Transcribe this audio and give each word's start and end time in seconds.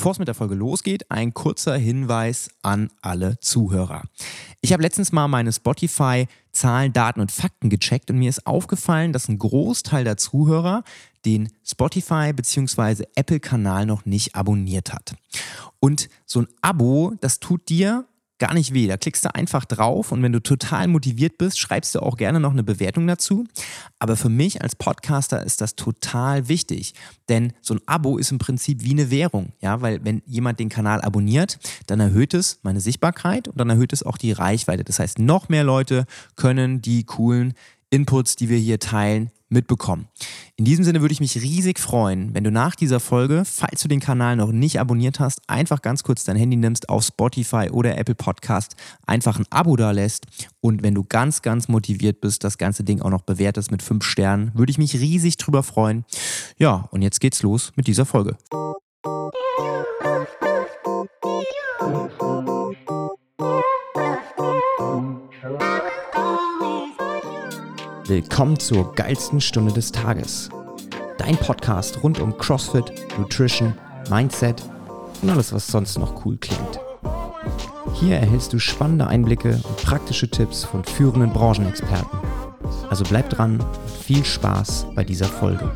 Bevor 0.00 0.12
es 0.12 0.18
mit 0.18 0.28
der 0.28 0.34
Folge 0.34 0.54
losgeht, 0.54 1.10
ein 1.10 1.34
kurzer 1.34 1.76
Hinweis 1.76 2.48
an 2.62 2.88
alle 3.02 3.38
Zuhörer. 3.40 4.04
Ich 4.62 4.72
habe 4.72 4.82
letztens 4.82 5.12
mal 5.12 5.28
meine 5.28 5.52
Spotify 5.52 6.26
Zahlen, 6.52 6.94
Daten 6.94 7.20
und 7.20 7.30
Fakten 7.30 7.68
gecheckt 7.68 8.10
und 8.10 8.16
mir 8.16 8.30
ist 8.30 8.46
aufgefallen, 8.46 9.12
dass 9.12 9.28
ein 9.28 9.36
Großteil 9.36 10.04
der 10.04 10.16
Zuhörer 10.16 10.84
den 11.26 11.52
Spotify 11.62 12.32
bzw. 12.32 13.04
Apple-Kanal 13.14 13.84
noch 13.84 14.06
nicht 14.06 14.34
abonniert 14.34 14.94
hat. 14.94 15.16
Und 15.80 16.08
so 16.24 16.40
ein 16.40 16.48
Abo, 16.62 17.12
das 17.20 17.38
tut 17.38 17.68
dir 17.68 18.06
gar 18.40 18.54
nicht 18.54 18.74
weh. 18.74 18.88
Da 18.88 18.96
klickst 18.96 19.24
du 19.24 19.32
einfach 19.32 19.64
drauf 19.64 20.10
und 20.10 20.22
wenn 20.24 20.32
du 20.32 20.40
total 20.40 20.88
motiviert 20.88 21.38
bist, 21.38 21.60
schreibst 21.60 21.94
du 21.94 22.00
auch 22.00 22.16
gerne 22.16 22.40
noch 22.40 22.50
eine 22.50 22.64
Bewertung 22.64 23.06
dazu. 23.06 23.46
Aber 24.00 24.16
für 24.16 24.28
mich 24.28 24.62
als 24.62 24.74
Podcaster 24.74 25.44
ist 25.44 25.60
das 25.60 25.76
total 25.76 26.48
wichtig, 26.48 26.94
denn 27.28 27.52
so 27.60 27.74
ein 27.74 27.80
Abo 27.86 28.18
ist 28.18 28.32
im 28.32 28.38
Prinzip 28.38 28.82
wie 28.82 28.90
eine 28.90 29.10
Währung, 29.12 29.52
ja, 29.60 29.80
weil 29.80 30.04
wenn 30.04 30.22
jemand 30.26 30.58
den 30.58 30.70
Kanal 30.70 31.00
abonniert, 31.02 31.60
dann 31.86 32.00
erhöht 32.00 32.34
es 32.34 32.58
meine 32.62 32.80
Sichtbarkeit 32.80 33.46
und 33.46 33.60
dann 33.60 33.70
erhöht 33.70 33.92
es 33.92 34.02
auch 34.02 34.18
die 34.18 34.32
Reichweite. 34.32 34.82
Das 34.82 34.98
heißt, 34.98 35.20
noch 35.20 35.48
mehr 35.48 35.62
Leute 35.62 36.06
können 36.34 36.82
die 36.82 37.04
coolen 37.04 37.54
Inputs, 37.90 38.36
die 38.36 38.48
wir 38.48 38.58
hier 38.58 38.78
teilen, 38.78 39.30
mitbekommen. 39.50 40.08
In 40.56 40.64
diesem 40.64 40.84
Sinne 40.84 41.00
würde 41.00 41.12
ich 41.12 41.20
mich 41.20 41.36
riesig 41.36 41.78
freuen, 41.78 42.34
wenn 42.34 42.44
du 42.44 42.50
nach 42.50 42.74
dieser 42.74 43.00
Folge, 43.00 43.44
falls 43.44 43.82
du 43.82 43.88
den 43.88 44.00
Kanal 44.00 44.36
noch 44.36 44.52
nicht 44.52 44.80
abonniert 44.80 45.20
hast, 45.20 45.40
einfach 45.48 45.82
ganz 45.82 46.02
kurz 46.02 46.24
dein 46.24 46.36
Handy 46.36 46.56
nimmst, 46.56 46.88
auf 46.88 47.04
Spotify 47.04 47.68
oder 47.70 47.98
Apple 47.98 48.14
Podcast 48.14 48.76
einfach 49.06 49.38
ein 49.38 49.46
Abo 49.50 49.76
da 49.76 49.90
lässt 49.90 50.26
und 50.60 50.82
wenn 50.82 50.94
du 50.94 51.04
ganz, 51.04 51.42
ganz 51.42 51.68
motiviert 51.68 52.20
bist, 52.20 52.44
das 52.44 52.58
ganze 52.58 52.84
Ding 52.84 53.02
auch 53.02 53.10
noch 53.10 53.22
bewertest 53.22 53.70
mit 53.70 53.82
fünf 53.82 54.04
Sternen, 54.04 54.52
würde 54.54 54.70
ich 54.70 54.78
mich 54.78 54.94
riesig 54.94 55.36
drüber 55.36 55.62
freuen. 55.62 56.04
Ja, 56.58 56.88
und 56.90 57.02
jetzt 57.02 57.20
geht's 57.20 57.42
los 57.42 57.72
mit 57.76 57.86
dieser 57.86 58.06
Folge. 58.06 58.36
Willkommen 68.10 68.58
zur 68.58 68.92
geilsten 68.96 69.40
Stunde 69.40 69.72
des 69.72 69.92
Tages. 69.92 70.48
Dein 71.16 71.36
Podcast 71.36 72.02
rund 72.02 72.18
um 72.18 72.36
CrossFit, 72.36 72.92
Nutrition, 73.16 73.72
Mindset 74.10 74.64
und 75.22 75.30
alles, 75.30 75.52
was 75.52 75.68
sonst 75.68 75.96
noch 75.96 76.26
cool 76.26 76.36
klingt. 76.36 76.80
Hier 78.00 78.16
erhältst 78.16 78.52
du 78.52 78.58
spannende 78.58 79.06
Einblicke 79.06 79.60
und 79.62 79.76
praktische 79.76 80.28
Tipps 80.28 80.64
von 80.64 80.82
führenden 80.82 81.32
Branchenexperten. 81.32 82.18
Also 82.88 83.04
bleib 83.04 83.30
dran 83.30 83.60
und 83.60 83.90
viel 84.02 84.24
Spaß 84.24 84.86
bei 84.96 85.04
dieser 85.04 85.26
Folge. 85.26 85.70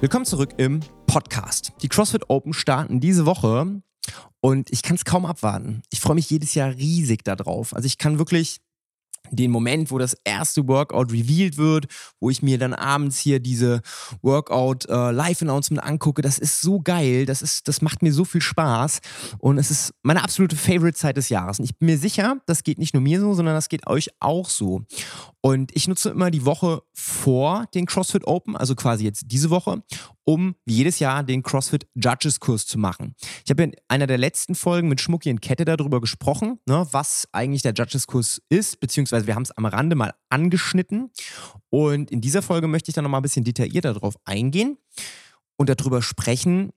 Willkommen 0.00 0.26
zurück 0.26 0.50
im 0.58 0.80
Podcast. 1.06 1.72
Die 1.80 1.88
CrossFit 1.88 2.28
Open 2.28 2.52
starten 2.52 3.00
diese 3.00 3.24
Woche 3.24 3.80
und 4.42 4.70
ich 4.70 4.82
kann 4.82 4.96
es 4.96 5.06
kaum 5.06 5.24
abwarten. 5.24 5.80
Ich 5.90 6.00
freue 6.00 6.16
mich 6.16 6.28
jedes 6.28 6.54
Jahr 6.54 6.68
riesig 6.74 7.24
darauf. 7.24 7.74
Also 7.74 7.86
ich 7.86 7.96
kann 7.96 8.18
wirklich 8.18 8.60
den 9.32 9.50
Moment, 9.50 9.90
wo 9.90 9.98
das 9.98 10.16
erste 10.24 10.68
Workout 10.68 11.10
revealed 11.10 11.56
wird, 11.56 11.86
wo 12.20 12.30
ich 12.30 12.42
mir 12.42 12.58
dann 12.58 12.74
abends 12.74 13.18
hier 13.18 13.40
diese 13.40 13.80
Workout 14.20 14.86
äh, 14.88 15.10
Live-Announcement 15.10 15.82
angucke, 15.82 16.22
das 16.22 16.38
ist 16.38 16.60
so 16.60 16.80
geil, 16.80 17.26
das, 17.26 17.42
ist, 17.42 17.66
das 17.66 17.82
macht 17.82 18.02
mir 18.02 18.12
so 18.12 18.24
viel 18.24 18.42
Spaß 18.42 19.00
und 19.38 19.58
es 19.58 19.70
ist 19.70 19.94
meine 20.02 20.22
absolute 20.22 20.56
Favorite-Zeit 20.56 21.16
des 21.16 21.28
Jahres. 21.28 21.58
Und 21.58 21.64
ich 21.64 21.76
bin 21.78 21.86
mir 21.86 21.98
sicher, 21.98 22.36
das 22.46 22.62
geht 22.62 22.78
nicht 22.78 22.94
nur 22.94 23.02
mir 23.02 23.20
so, 23.20 23.34
sondern 23.34 23.54
das 23.54 23.68
geht 23.68 23.86
euch 23.86 24.10
auch 24.20 24.48
so. 24.48 24.82
Und 25.40 25.74
ich 25.74 25.88
nutze 25.88 26.10
immer 26.10 26.30
die 26.30 26.44
Woche 26.44 26.82
vor 26.92 27.66
den 27.74 27.86
CrossFit 27.86 28.26
Open, 28.26 28.56
also 28.56 28.76
quasi 28.76 29.04
jetzt 29.04 29.24
diese 29.26 29.50
Woche, 29.50 29.82
um 30.24 30.54
jedes 30.64 30.98
Jahr 30.98 31.22
den 31.22 31.42
CrossFit 31.42 31.86
Judges 31.94 32.40
Kurs 32.40 32.66
zu 32.66 32.78
machen. 32.78 33.14
Ich 33.44 33.50
habe 33.50 33.64
in 33.64 33.72
einer 33.88 34.06
der 34.06 34.18
letzten 34.18 34.54
Folgen 34.54 34.88
mit 34.88 35.00
Schmucki 35.00 35.30
und 35.30 35.40
Kette 35.40 35.64
darüber 35.64 36.00
gesprochen, 36.00 36.58
ne, 36.66 36.86
was 36.92 37.28
eigentlich 37.32 37.62
der 37.62 37.72
Judges 37.72 38.06
Kurs 38.06 38.40
ist, 38.48 38.80
beziehungsweise 38.80 39.26
wir 39.26 39.34
haben 39.34 39.42
es 39.42 39.50
am 39.52 39.66
Rande 39.66 39.96
mal 39.96 40.14
angeschnitten. 40.28 41.10
Und 41.70 42.10
in 42.10 42.20
dieser 42.20 42.42
Folge 42.42 42.68
möchte 42.68 42.90
ich 42.90 42.94
dann 42.94 43.04
nochmal 43.04 43.20
ein 43.20 43.24
bisschen 43.24 43.44
detaillierter 43.44 43.94
darauf 43.94 44.14
eingehen 44.24 44.78
und 45.56 45.68
darüber 45.68 46.02
sprechen, 46.02 46.72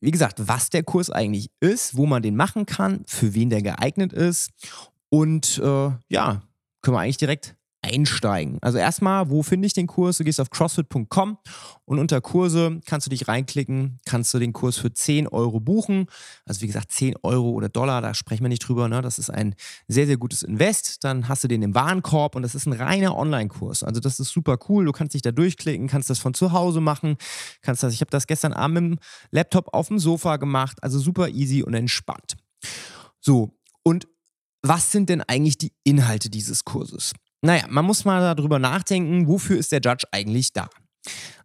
wie 0.00 0.10
gesagt, 0.10 0.46
was 0.46 0.70
der 0.70 0.84
Kurs 0.84 1.10
eigentlich 1.10 1.50
ist, 1.60 1.96
wo 1.96 2.06
man 2.06 2.22
den 2.22 2.36
machen 2.36 2.66
kann, 2.66 3.04
für 3.06 3.34
wen 3.34 3.50
der 3.50 3.62
geeignet 3.62 4.12
ist. 4.12 4.50
Und 5.08 5.58
äh, 5.58 5.90
ja, 6.08 6.42
können 6.82 6.96
wir 6.96 7.00
eigentlich 7.00 7.16
direkt 7.16 7.56
einsteigen. 7.92 8.58
Also 8.60 8.78
erstmal, 8.78 9.30
wo 9.30 9.42
finde 9.42 9.66
ich 9.66 9.72
den 9.72 9.86
Kurs? 9.86 10.18
Du 10.18 10.24
gehst 10.24 10.40
auf 10.40 10.50
crossfit.com 10.50 11.38
und 11.84 11.98
unter 11.98 12.20
Kurse 12.20 12.80
kannst 12.86 13.06
du 13.06 13.10
dich 13.10 13.28
reinklicken, 13.28 13.98
kannst 14.04 14.32
du 14.34 14.38
den 14.38 14.52
Kurs 14.52 14.76
für 14.76 14.92
10 14.92 15.28
Euro 15.28 15.60
buchen. 15.60 16.06
Also 16.44 16.60
wie 16.60 16.66
gesagt, 16.66 16.92
10 16.92 17.16
Euro 17.22 17.50
oder 17.50 17.68
Dollar, 17.68 18.02
da 18.02 18.14
sprechen 18.14 18.44
wir 18.44 18.48
nicht 18.48 18.66
drüber. 18.66 18.88
Ne? 18.88 19.02
Das 19.02 19.18
ist 19.18 19.30
ein 19.30 19.54
sehr, 19.86 20.06
sehr 20.06 20.16
gutes 20.16 20.42
Invest. 20.42 21.04
Dann 21.04 21.28
hast 21.28 21.44
du 21.44 21.48
den 21.48 21.62
im 21.62 21.74
Warenkorb 21.74 22.36
und 22.36 22.42
das 22.42 22.54
ist 22.54 22.66
ein 22.66 22.72
reiner 22.72 23.16
Online-Kurs. 23.16 23.82
Also 23.82 24.00
das 24.00 24.20
ist 24.20 24.30
super 24.30 24.58
cool. 24.68 24.84
Du 24.84 24.92
kannst 24.92 25.14
dich 25.14 25.22
da 25.22 25.32
durchklicken, 25.32 25.88
kannst 25.88 26.10
das 26.10 26.18
von 26.18 26.34
zu 26.34 26.52
Hause 26.52 26.80
machen. 26.80 27.16
Kannst 27.62 27.82
das, 27.82 27.94
ich 27.94 28.00
habe 28.00 28.10
das 28.10 28.26
gestern 28.26 28.52
Abend 28.52 28.74
mit 28.74 28.84
dem 28.84 28.98
Laptop 29.30 29.72
auf 29.72 29.88
dem 29.88 29.98
Sofa 29.98 30.36
gemacht. 30.36 30.82
Also 30.82 30.98
super 30.98 31.28
easy 31.28 31.62
und 31.62 31.74
entspannt. 31.74 32.36
So, 33.20 33.58
und 33.82 34.06
was 34.62 34.92
sind 34.92 35.08
denn 35.08 35.22
eigentlich 35.22 35.58
die 35.58 35.72
Inhalte 35.84 36.30
dieses 36.30 36.64
Kurses? 36.64 37.12
Naja, 37.42 37.66
man 37.68 37.84
muss 37.84 38.04
mal 38.04 38.34
darüber 38.34 38.58
nachdenken, 38.58 39.28
wofür 39.28 39.58
ist 39.58 39.70
der 39.70 39.80
Judge 39.80 40.06
eigentlich 40.10 40.52
da? 40.52 40.68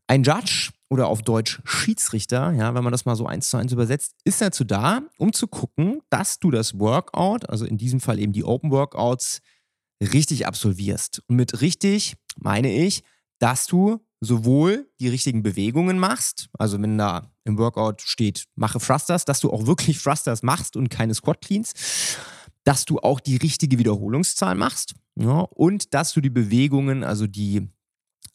Ein 0.07 0.23
Judge 0.23 0.71
oder 0.89 1.07
auf 1.07 1.21
Deutsch 1.21 1.61
Schiedsrichter, 1.65 2.51
ja, 2.51 2.73
wenn 2.73 2.83
man 2.83 2.91
das 2.91 3.05
mal 3.05 3.15
so 3.15 3.25
eins 3.25 3.49
zu 3.49 3.57
eins 3.57 3.71
übersetzt, 3.71 4.15
ist 4.23 4.41
dazu 4.41 4.63
da, 4.63 5.01
um 5.17 5.33
zu 5.33 5.47
gucken, 5.47 6.01
dass 6.09 6.39
du 6.39 6.51
das 6.51 6.79
Workout, 6.79 7.49
also 7.49 7.65
in 7.65 7.77
diesem 7.77 7.99
Fall 7.99 8.19
eben 8.19 8.33
die 8.33 8.43
Open 8.43 8.71
Workouts, 8.71 9.41
richtig 10.01 10.45
absolvierst. 10.47 11.21
Und 11.27 11.35
mit 11.35 11.61
richtig 11.61 12.15
meine 12.35 12.71
ich, 12.71 13.03
dass 13.39 13.67
du 13.67 14.05
sowohl 14.19 14.89
die 14.99 15.09
richtigen 15.09 15.43
Bewegungen 15.43 15.99
machst, 15.99 16.49
also 16.57 16.81
wenn 16.81 16.97
da 16.97 17.31
im 17.43 17.57
Workout 17.57 18.01
steht, 18.01 18.45
mache 18.55 18.79
Thrusters, 18.79 19.25
dass 19.25 19.41
du 19.41 19.51
auch 19.51 19.65
wirklich 19.65 20.01
Thrusters 20.01 20.43
machst 20.43 20.75
und 20.75 20.89
keine 20.89 21.13
Squat 21.13 21.41
Cleans, 21.41 21.73
dass 22.63 22.85
du 22.85 22.99
auch 22.99 23.19
die 23.19 23.35
richtige 23.35 23.77
Wiederholungszahl 23.79 24.55
machst 24.55 24.95
ja, 25.15 25.41
und 25.41 25.93
dass 25.93 26.13
du 26.13 26.21
die 26.21 26.29
Bewegungen, 26.29 27.03
also 27.03 27.27
die 27.27 27.67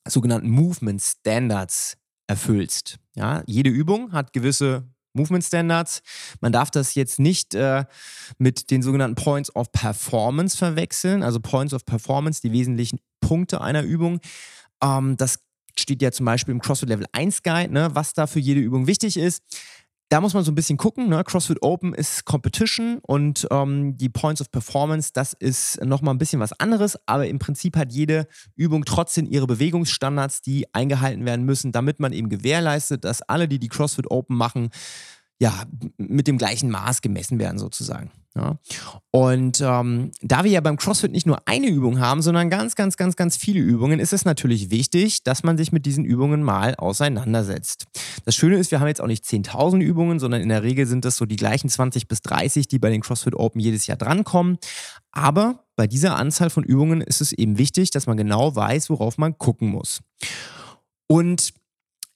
sogenannten 0.07 0.49
Movement 0.49 1.03
Standards 1.03 1.97
erfüllst. 2.27 2.99
Ja, 3.15 3.43
jede 3.47 3.71
Übung 3.71 4.13
hat 4.13 4.33
gewisse 4.33 4.85
Movement 5.13 5.45
Standards. 5.45 6.03
Man 6.41 6.53
darf 6.53 6.71
das 6.71 6.95
jetzt 6.95 7.19
nicht 7.19 7.55
äh, 7.55 7.85
mit 8.39 8.71
den 8.71 8.83
sogenannten 8.83 9.17
Points 9.17 9.55
of 9.57 9.73
Performance 9.73 10.57
verwechseln. 10.57 11.23
Also 11.23 11.41
Points 11.41 11.75
of 11.75 11.85
Performance, 11.85 12.41
die 12.41 12.53
wesentlichen 12.53 13.01
Punkte 13.21 13.61
einer 13.61 13.83
Übung. 13.83 14.21
Ähm, 14.83 15.17
das 15.17 15.41
steht 15.77 16.03
ja 16.03 16.13
zum 16.13 16.27
Beispiel 16.27 16.53
im 16.53 16.61
CrossFit 16.61 16.89
Level 16.89 17.07
1 17.13 17.43
Guide, 17.43 17.73
ne, 17.73 17.91
was 17.95 18.13
da 18.13 18.27
für 18.27 18.41
jede 18.41 18.61
Übung 18.61 18.87
wichtig 18.87 19.17
ist 19.17 19.43
da 20.09 20.21
muss 20.21 20.33
man 20.35 20.43
so 20.43 20.51
ein 20.51 20.55
bisschen 20.55 20.79
gucken. 20.79 21.09
Ne? 21.09 21.23
CrossFit 21.23 21.63
Open 21.63 21.95
ist 21.95 22.25
Competition 22.25 22.99
und 23.03 23.47
ähm, 23.51 23.97
die 23.97 24.09
Points 24.09 24.41
of 24.41 24.51
Performance, 24.51 25.11
das 25.13 25.35
ist 25.35 25.85
nochmal 25.85 26.15
ein 26.15 26.19
bisschen 26.19 26.41
was 26.41 26.59
anderes, 26.59 26.99
aber 27.07 27.27
im 27.27 27.39
Prinzip 27.39 27.77
hat 27.77 27.93
jede 27.93 28.27
Übung 28.57 28.85
trotzdem 28.85 29.27
ihre 29.27 29.47
Bewegungsstandards, 29.47 30.41
die 30.41 30.73
eingehalten 30.73 31.27
werden 31.27 31.45
müssen, 31.45 31.73
damit 31.73 32.01
man 32.01 32.13
eben 32.13 32.29
gewährleistet, 32.29 33.05
dass 33.05 33.23
alle, 33.23 33.49
die 33.49 33.59
die 33.59 33.69
CrossFit 33.69 34.11
Open 34.11 34.37
machen, 34.37 34.71
ja, 35.41 35.65
mit 35.97 36.27
dem 36.27 36.39
gleichen 36.39 36.71
Maß 36.71 37.01
gemessen 37.01 37.39
werden 37.39 37.59
sozusagen. 37.59 38.11
Ja. 38.35 38.59
Und 39.11 39.61
ähm, 39.61 40.13
da 40.21 40.45
wir 40.45 40.51
ja 40.51 40.61
beim 40.61 40.77
CrossFit 40.77 41.11
nicht 41.11 41.27
nur 41.27 41.41
eine 41.47 41.69
Übung 41.69 41.99
haben, 41.99 42.23
sondern 42.23 42.51
ganz, 42.51 42.75
ganz, 42.75 42.97
ganz, 42.97 43.17
ganz 43.17 43.37
viele 43.37 43.61
Übungen, 43.61 44.01
ist 44.01 44.13
es 44.13 44.25
natürlich 44.25 44.71
wichtig, 44.71 45.25
dass 45.25 45.43
man 45.43 45.57
sich 45.57 45.73
mit 45.73 45.87
diesen 45.87 46.05
Übungen 46.05 46.43
mal 46.43 46.75
auseinandersetzt. 46.77 47.87
Das 48.25 48.37
Schöne 48.37 48.57
ist, 48.57 48.71
wir 48.71 48.81
haben 48.81 48.87
jetzt 48.87 49.01
auch 49.01 49.07
nicht 49.07 49.25
10.000 49.25 49.81
Übungen, 49.81 50.19
sondern 50.19 50.41
in 50.41 50.49
der 50.49 50.63
Regel 50.63 50.87
sind 50.87 51.05
das 51.05 51.17
so 51.17 51.27
die 51.27 51.37
gleichen 51.37 51.69
20 51.69 52.07
bis 52.07 52.21
30, 52.23 52.69
die 52.69 52.79
bei 52.79 52.91
den 52.91 53.01
CrossFit 53.01 53.35
Open 53.35 53.61
jedes 53.61 53.87
Jahr 53.87 53.97
drankommen. 53.97 54.59
Aber 55.11 55.65
bei 55.75 55.87
dieser 55.87 56.17
Anzahl 56.17 56.51
von 56.51 56.65
Übungen 56.65 57.01
ist 57.01 57.21
es 57.21 57.33
eben 57.33 57.59
wichtig, 57.59 57.91
dass 57.91 58.07
man 58.07 58.17
genau 58.17 58.55
weiß, 58.55 58.91
worauf 58.91 59.19
man 59.19 59.37
gucken 59.39 59.69
muss. 59.69 60.01
Und 61.09 61.55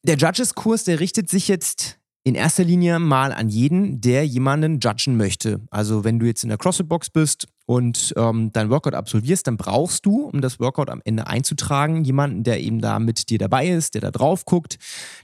der 0.05 0.17
Judges-Kurs, 0.17 0.85
der 0.85 1.00
richtet 1.00 1.31
sich 1.31 1.49
jetzt 1.49 1.99
in 2.25 2.35
erster 2.37 2.63
Linie 2.63 2.99
mal 3.01 3.33
an 3.33 3.49
jeden, 3.49 4.01
der 4.01 4.25
jemanden 4.25 4.79
judgen 4.79 5.17
möchte. 5.17 5.61
Also 5.71 6.05
wenn 6.05 6.21
du 6.21 6.27
jetzt 6.27 6.45
in 6.45 6.51
der 6.51 6.59
CrossFit-Box 6.59 7.11
bist 7.11 7.49
und 7.67 8.15
ähm, 8.17 8.53
dein 8.53 8.71
Workout 8.71 8.95
absolvierst, 8.95 9.47
dann 9.49 9.57
brauchst 9.57 10.07
du, 10.07 10.27
um 10.27 10.41
das 10.41 10.61
Workout 10.61 10.89
am 10.89 11.03
Ende 11.05 11.27
einzutragen, 11.27 12.05
jemanden, 12.05 12.45
der 12.45 12.61
eben 12.61 12.81
da 12.81 13.01
mit 13.01 13.29
dir 13.29 13.39
dabei 13.39 13.69
ist, 13.69 13.95
der 13.95 14.03
da 14.03 14.11
drauf 14.13 14.45
guckt, 14.45 14.79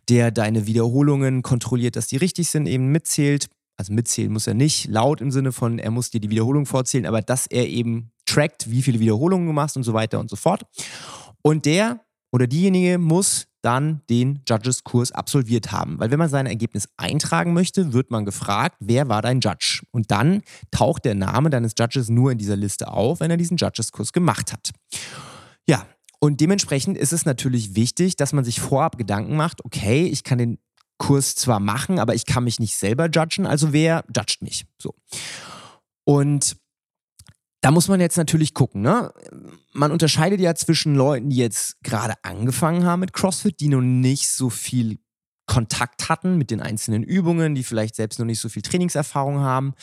der 0.08 0.32
deine 0.32 0.66
Wiederholungen 0.66 1.42
kontrolliert, 1.42 1.94
dass 1.94 2.08
die 2.08 2.16
richtig 2.16 2.50
sind, 2.50 2.66
eben 2.66 2.88
mitzählt. 2.88 3.48
Also 3.76 3.92
mitzählen 3.92 4.32
muss 4.32 4.48
er 4.48 4.54
nicht, 4.54 4.88
laut 4.88 5.20
im 5.20 5.30
Sinne 5.30 5.52
von, 5.52 5.78
er 5.78 5.92
muss 5.92 6.10
dir 6.10 6.20
die 6.20 6.30
Wiederholung 6.30 6.66
vorzählen, 6.66 7.06
aber 7.06 7.22
dass 7.22 7.46
er 7.46 7.68
eben 7.68 8.10
trackt, 8.26 8.70
wie 8.70 8.82
viele 8.82 8.98
Wiederholungen 8.98 9.46
du 9.46 9.52
machst 9.52 9.76
und 9.76 9.84
so 9.84 9.94
weiter 9.94 10.18
und 10.18 10.28
so 10.28 10.36
fort. 10.36 10.64
Und 11.42 11.64
der 11.64 12.00
oder 12.32 12.48
diejenige 12.48 12.98
muss 12.98 13.47
dann 13.62 14.02
den 14.08 14.40
Judges-Kurs 14.48 15.12
absolviert 15.12 15.72
haben. 15.72 15.98
Weil 15.98 16.10
wenn 16.10 16.18
man 16.18 16.28
sein 16.28 16.46
Ergebnis 16.46 16.88
eintragen 16.96 17.52
möchte, 17.52 17.92
wird 17.92 18.10
man 18.10 18.24
gefragt, 18.24 18.76
wer 18.80 19.08
war 19.08 19.22
dein 19.22 19.40
Judge? 19.40 19.82
Und 19.90 20.10
dann 20.10 20.42
taucht 20.70 21.04
der 21.04 21.14
Name 21.14 21.50
deines 21.50 21.72
Judges 21.78 22.08
nur 22.08 22.32
in 22.32 22.38
dieser 22.38 22.56
Liste 22.56 22.88
auf, 22.88 23.20
wenn 23.20 23.30
er 23.30 23.36
diesen 23.36 23.56
Judges-Kurs 23.56 24.12
gemacht 24.12 24.52
hat. 24.52 24.70
Ja, 25.66 25.86
und 26.20 26.40
dementsprechend 26.40 26.96
ist 26.96 27.12
es 27.12 27.24
natürlich 27.24 27.74
wichtig, 27.74 28.16
dass 28.16 28.32
man 28.32 28.44
sich 28.44 28.60
vorab 28.60 28.98
Gedanken 28.98 29.36
macht, 29.36 29.64
okay, 29.64 30.06
ich 30.06 30.24
kann 30.24 30.38
den 30.38 30.58
Kurs 30.98 31.36
zwar 31.36 31.60
machen, 31.60 31.98
aber 31.98 32.14
ich 32.14 32.26
kann 32.26 32.44
mich 32.44 32.58
nicht 32.58 32.76
selber 32.76 33.08
judgen, 33.08 33.46
also 33.46 33.72
wer 33.72 34.04
judgt 34.14 34.42
mich? 34.42 34.66
So. 34.78 34.94
Und 36.04 36.56
da 37.60 37.70
muss 37.70 37.88
man 37.88 38.00
jetzt 38.00 38.16
natürlich 38.16 38.54
gucken, 38.54 38.82
ne? 38.82 39.12
Man 39.72 39.90
unterscheidet 39.90 40.40
ja 40.40 40.54
zwischen 40.54 40.94
Leuten, 40.94 41.30
die 41.30 41.36
jetzt 41.36 41.82
gerade 41.82 42.14
angefangen 42.22 42.84
haben 42.84 43.00
mit 43.00 43.12
CrossFit, 43.12 43.58
die 43.60 43.68
noch 43.68 43.80
nicht 43.80 44.28
so 44.28 44.48
viel 44.48 44.98
Kontakt 45.46 46.08
hatten 46.08 46.36
mit 46.36 46.50
den 46.50 46.60
einzelnen 46.60 47.02
Übungen, 47.02 47.54
die 47.54 47.64
vielleicht 47.64 47.96
selbst 47.96 48.18
noch 48.18 48.26
nicht 48.26 48.38
so 48.38 48.48
viel 48.48 48.62
Trainingserfahrung 48.62 49.40
haben 49.40 49.74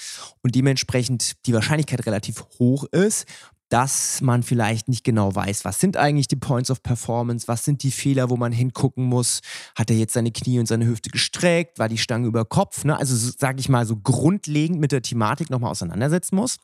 und 0.41 0.55
dementsprechend 0.55 1.45
die 1.47 1.53
Wahrscheinlichkeit 1.53 2.05
relativ 2.05 2.45
hoch 2.59 2.85
ist, 2.91 3.25
dass 3.69 4.21
man 4.21 4.43
vielleicht 4.43 4.87
nicht 4.87 5.03
genau 5.03 5.33
weiß, 5.33 5.65
was 5.65 5.79
sind 5.79 5.97
eigentlich 5.97 6.27
die 6.27 6.35
Points 6.35 6.69
of 6.69 6.83
Performance, 6.83 7.47
was 7.47 7.65
sind 7.65 7.81
die 7.81 7.91
Fehler, 7.91 8.29
wo 8.29 8.37
man 8.37 8.51
hingucken 8.51 9.03
muss. 9.03 9.41
Hat 9.75 9.89
er 9.89 9.97
jetzt 9.97 10.13
seine 10.13 10.31
Knie 10.31 10.59
und 10.59 10.67
seine 10.67 10.85
Hüfte 10.85 11.09
gestreckt, 11.09 11.79
war 11.79 11.89
die 11.89 11.97
Stange 11.97 12.27
über 12.27 12.45
Kopf, 12.45 12.85
ne? 12.85 12.97
also 12.97 13.15
sage 13.15 13.59
ich 13.59 13.67
mal 13.67 13.87
so 13.87 13.97
grundlegend 13.97 14.79
mit 14.79 14.91
der 14.91 15.01
Thematik 15.01 15.49
nochmal 15.49 15.71
auseinandersetzen 15.71 16.35
muss. 16.35 16.57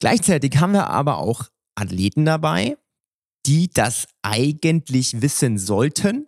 Gleichzeitig 0.00 0.56
haben 0.58 0.72
wir 0.72 0.88
aber 0.88 1.18
auch 1.18 1.44
Athleten 1.74 2.24
dabei, 2.24 2.76
die 3.46 3.68
das 3.68 4.08
eigentlich 4.22 5.22
wissen 5.22 5.58
sollten, 5.58 6.26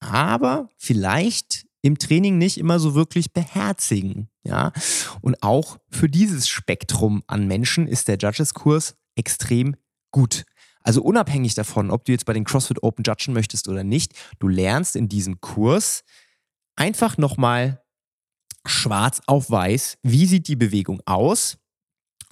aber 0.00 0.68
vielleicht 0.78 1.66
im 1.82 1.98
Training 1.98 2.38
nicht 2.38 2.56
immer 2.56 2.78
so 2.78 2.94
wirklich 2.94 3.32
beherzigen. 3.32 4.30
Ja? 4.42 4.72
Und 5.20 5.42
auch 5.42 5.78
für 5.90 6.08
dieses 6.08 6.48
Spektrum 6.48 7.22
an 7.26 7.46
Menschen 7.46 7.86
ist 7.86 8.08
der 8.08 8.16
Judges-Kurs 8.16 8.96
extrem 9.16 9.76
gut. 10.10 10.44
Also 10.80 11.02
unabhängig 11.02 11.54
davon, 11.54 11.90
ob 11.90 12.04
du 12.04 12.12
jetzt 12.12 12.24
bei 12.24 12.32
den 12.32 12.44
CrossFit 12.44 12.82
Open 12.82 13.04
judgen 13.04 13.34
möchtest 13.34 13.68
oder 13.68 13.84
nicht, 13.84 14.12
du 14.38 14.48
lernst 14.48 14.96
in 14.96 15.08
diesem 15.08 15.40
Kurs 15.40 16.04
einfach 16.76 17.18
nochmal 17.18 17.82
schwarz 18.66 19.20
auf 19.26 19.50
weiß, 19.50 19.98
wie 20.02 20.26
sieht 20.26 20.48
die 20.48 20.56
Bewegung 20.56 21.00
aus, 21.04 21.58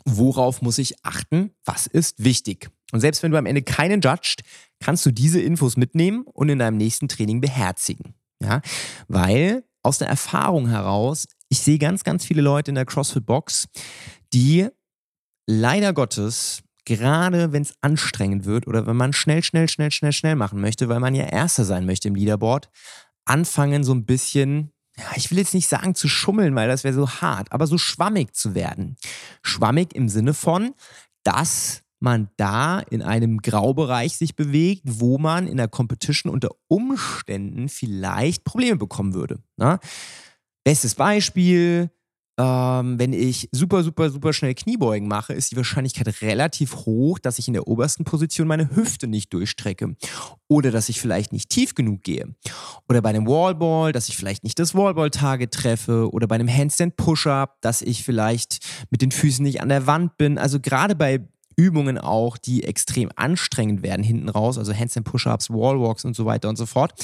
worauf 0.04 0.62
muss 0.62 0.78
ich 0.78 1.04
achten, 1.04 1.50
was 1.64 1.86
ist 1.86 2.22
wichtig. 2.22 2.70
Und 2.92 3.00
selbst 3.00 3.22
wenn 3.22 3.32
du 3.32 3.38
am 3.38 3.46
Ende 3.46 3.62
keinen 3.62 4.00
judgst, 4.00 4.42
kannst 4.80 5.04
du 5.06 5.10
diese 5.10 5.40
Infos 5.40 5.76
mitnehmen 5.76 6.22
und 6.24 6.48
in 6.48 6.58
deinem 6.58 6.76
nächsten 6.76 7.08
Training 7.08 7.40
beherzigen. 7.40 8.14
Ja, 8.42 8.60
weil 9.08 9.64
aus 9.82 9.98
der 9.98 10.08
Erfahrung 10.08 10.68
heraus, 10.68 11.26
ich 11.48 11.60
sehe 11.60 11.78
ganz, 11.78 12.04
ganz 12.04 12.24
viele 12.24 12.42
Leute 12.42 12.70
in 12.70 12.74
der 12.74 12.86
CrossFit-Box, 12.86 13.68
die 14.32 14.68
leider 15.46 15.92
Gottes, 15.92 16.62
gerade 16.84 17.52
wenn 17.52 17.62
es 17.62 17.74
anstrengend 17.80 18.44
wird 18.44 18.66
oder 18.66 18.86
wenn 18.86 18.96
man 18.96 19.12
schnell, 19.12 19.42
schnell, 19.42 19.68
schnell, 19.68 19.90
schnell, 19.90 20.12
schnell 20.12 20.36
machen 20.36 20.60
möchte, 20.60 20.88
weil 20.88 21.00
man 21.00 21.14
ja 21.14 21.24
Erster 21.24 21.64
sein 21.64 21.86
möchte 21.86 22.08
im 22.08 22.14
Leaderboard, 22.14 22.68
anfangen 23.24 23.84
so 23.84 23.92
ein 23.92 24.04
bisschen 24.04 24.72
ja, 24.98 25.04
ich 25.16 25.30
will 25.30 25.38
jetzt 25.38 25.54
nicht 25.54 25.68
sagen 25.68 25.94
zu 25.94 26.08
schummeln, 26.08 26.54
weil 26.54 26.68
das 26.68 26.84
wäre 26.84 26.94
so 26.94 27.08
hart, 27.08 27.50
aber 27.52 27.66
so 27.66 27.78
schwammig 27.78 28.34
zu 28.34 28.54
werden. 28.54 28.96
Schwammig 29.42 29.94
im 29.94 30.08
Sinne 30.08 30.34
von, 30.34 30.74
dass 31.24 31.82
man 32.02 32.28
da 32.36 32.80
in 32.80 33.00
einem 33.00 33.38
Graubereich 33.38 34.16
sich 34.16 34.34
bewegt, 34.34 34.82
wo 34.84 35.18
man 35.18 35.46
in 35.46 35.56
der 35.56 35.68
Competition 35.68 36.32
unter 36.32 36.50
Umständen 36.68 37.68
vielleicht 37.68 38.44
Probleme 38.44 38.76
bekommen 38.76 39.14
würde. 39.14 39.38
Ne? 39.56 39.78
Bestes 40.64 40.96
Beispiel, 40.96 41.90
ähm, 42.38 42.98
wenn 42.98 43.12
ich 43.12 43.48
super, 43.52 43.82
super, 43.82 44.10
super 44.10 44.32
schnell 44.32 44.54
Kniebeugen 44.54 45.06
mache, 45.06 45.34
ist 45.34 45.52
die 45.52 45.56
Wahrscheinlichkeit 45.56 46.22
relativ 46.22 46.76
hoch, 46.86 47.18
dass 47.18 47.38
ich 47.38 47.46
in 47.46 47.52
der 47.52 47.68
obersten 47.68 48.04
Position 48.04 48.48
meine 48.48 48.74
Hüfte 48.74 49.06
nicht 49.06 49.32
durchstrecke. 49.34 49.96
Oder 50.48 50.70
dass 50.70 50.88
ich 50.88 51.00
vielleicht 51.00 51.32
nicht 51.32 51.50
tief 51.50 51.74
genug 51.74 52.02
gehe. 52.02 52.34
Oder 52.88 53.02
bei 53.02 53.10
einem 53.10 53.26
Wallball, 53.26 53.92
dass 53.92 54.08
ich 54.08 54.16
vielleicht 54.16 54.44
nicht 54.44 54.58
das 54.58 54.74
Wallball-Target 54.74 55.52
treffe. 55.52 56.10
Oder 56.10 56.26
bei 56.26 56.36
einem 56.36 56.48
Handstand 56.48 56.96
Push-Up, 56.96 57.60
dass 57.60 57.82
ich 57.82 58.02
vielleicht 58.02 58.60
mit 58.90 59.02
den 59.02 59.10
Füßen 59.10 59.42
nicht 59.42 59.60
an 59.60 59.68
der 59.68 59.86
Wand 59.86 60.16
bin. 60.16 60.38
Also 60.38 60.58
gerade 60.58 60.94
bei 60.94 61.20
Übungen 61.56 61.98
auch, 61.98 62.38
die 62.38 62.64
extrem 62.64 63.10
anstrengend 63.14 63.82
werden 63.82 64.02
hinten 64.02 64.30
raus, 64.30 64.56
also 64.56 64.72
Handstand 64.72 65.06
Push-Ups, 65.06 65.50
Wallwalks 65.50 66.06
und 66.06 66.16
so 66.16 66.24
weiter 66.24 66.48
und 66.48 66.56
so 66.56 66.64
fort. 66.64 66.94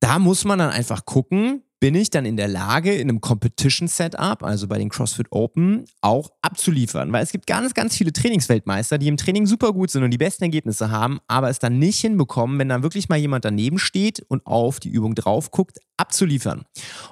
Da 0.00 0.18
muss 0.18 0.44
man 0.44 0.58
dann 0.58 0.70
einfach 0.70 1.04
gucken, 1.04 1.62
bin 1.78 1.94
ich 1.94 2.10
dann 2.10 2.24
in 2.24 2.36
der 2.36 2.48
Lage, 2.48 2.94
in 2.94 3.08
einem 3.08 3.20
Competition-Setup, 3.20 4.42
also 4.42 4.66
bei 4.66 4.78
den 4.78 4.88
CrossFit 4.88 5.26
Open, 5.30 5.84
auch 6.00 6.30
abzuliefern. 6.40 7.12
Weil 7.12 7.22
es 7.22 7.32
gibt 7.32 7.46
ganz, 7.46 7.74
ganz 7.74 7.96
viele 7.96 8.12
Trainingsweltmeister, 8.12 8.98
die 8.98 9.08
im 9.08 9.16
Training 9.16 9.46
super 9.46 9.72
gut 9.72 9.90
sind 9.90 10.02
und 10.02 10.10
die 10.10 10.18
besten 10.18 10.44
Ergebnisse 10.44 10.90
haben, 10.90 11.18
aber 11.28 11.50
es 11.50 11.58
dann 11.58 11.78
nicht 11.78 12.00
hinbekommen, 12.00 12.58
wenn 12.58 12.68
dann 12.68 12.82
wirklich 12.82 13.08
mal 13.08 13.18
jemand 13.18 13.44
daneben 13.44 13.78
steht 13.78 14.24
und 14.28 14.46
auf 14.46 14.80
die 14.80 14.88
Übung 14.88 15.14
drauf 15.14 15.50
guckt, 15.50 15.78
abzuliefern. 15.96 16.64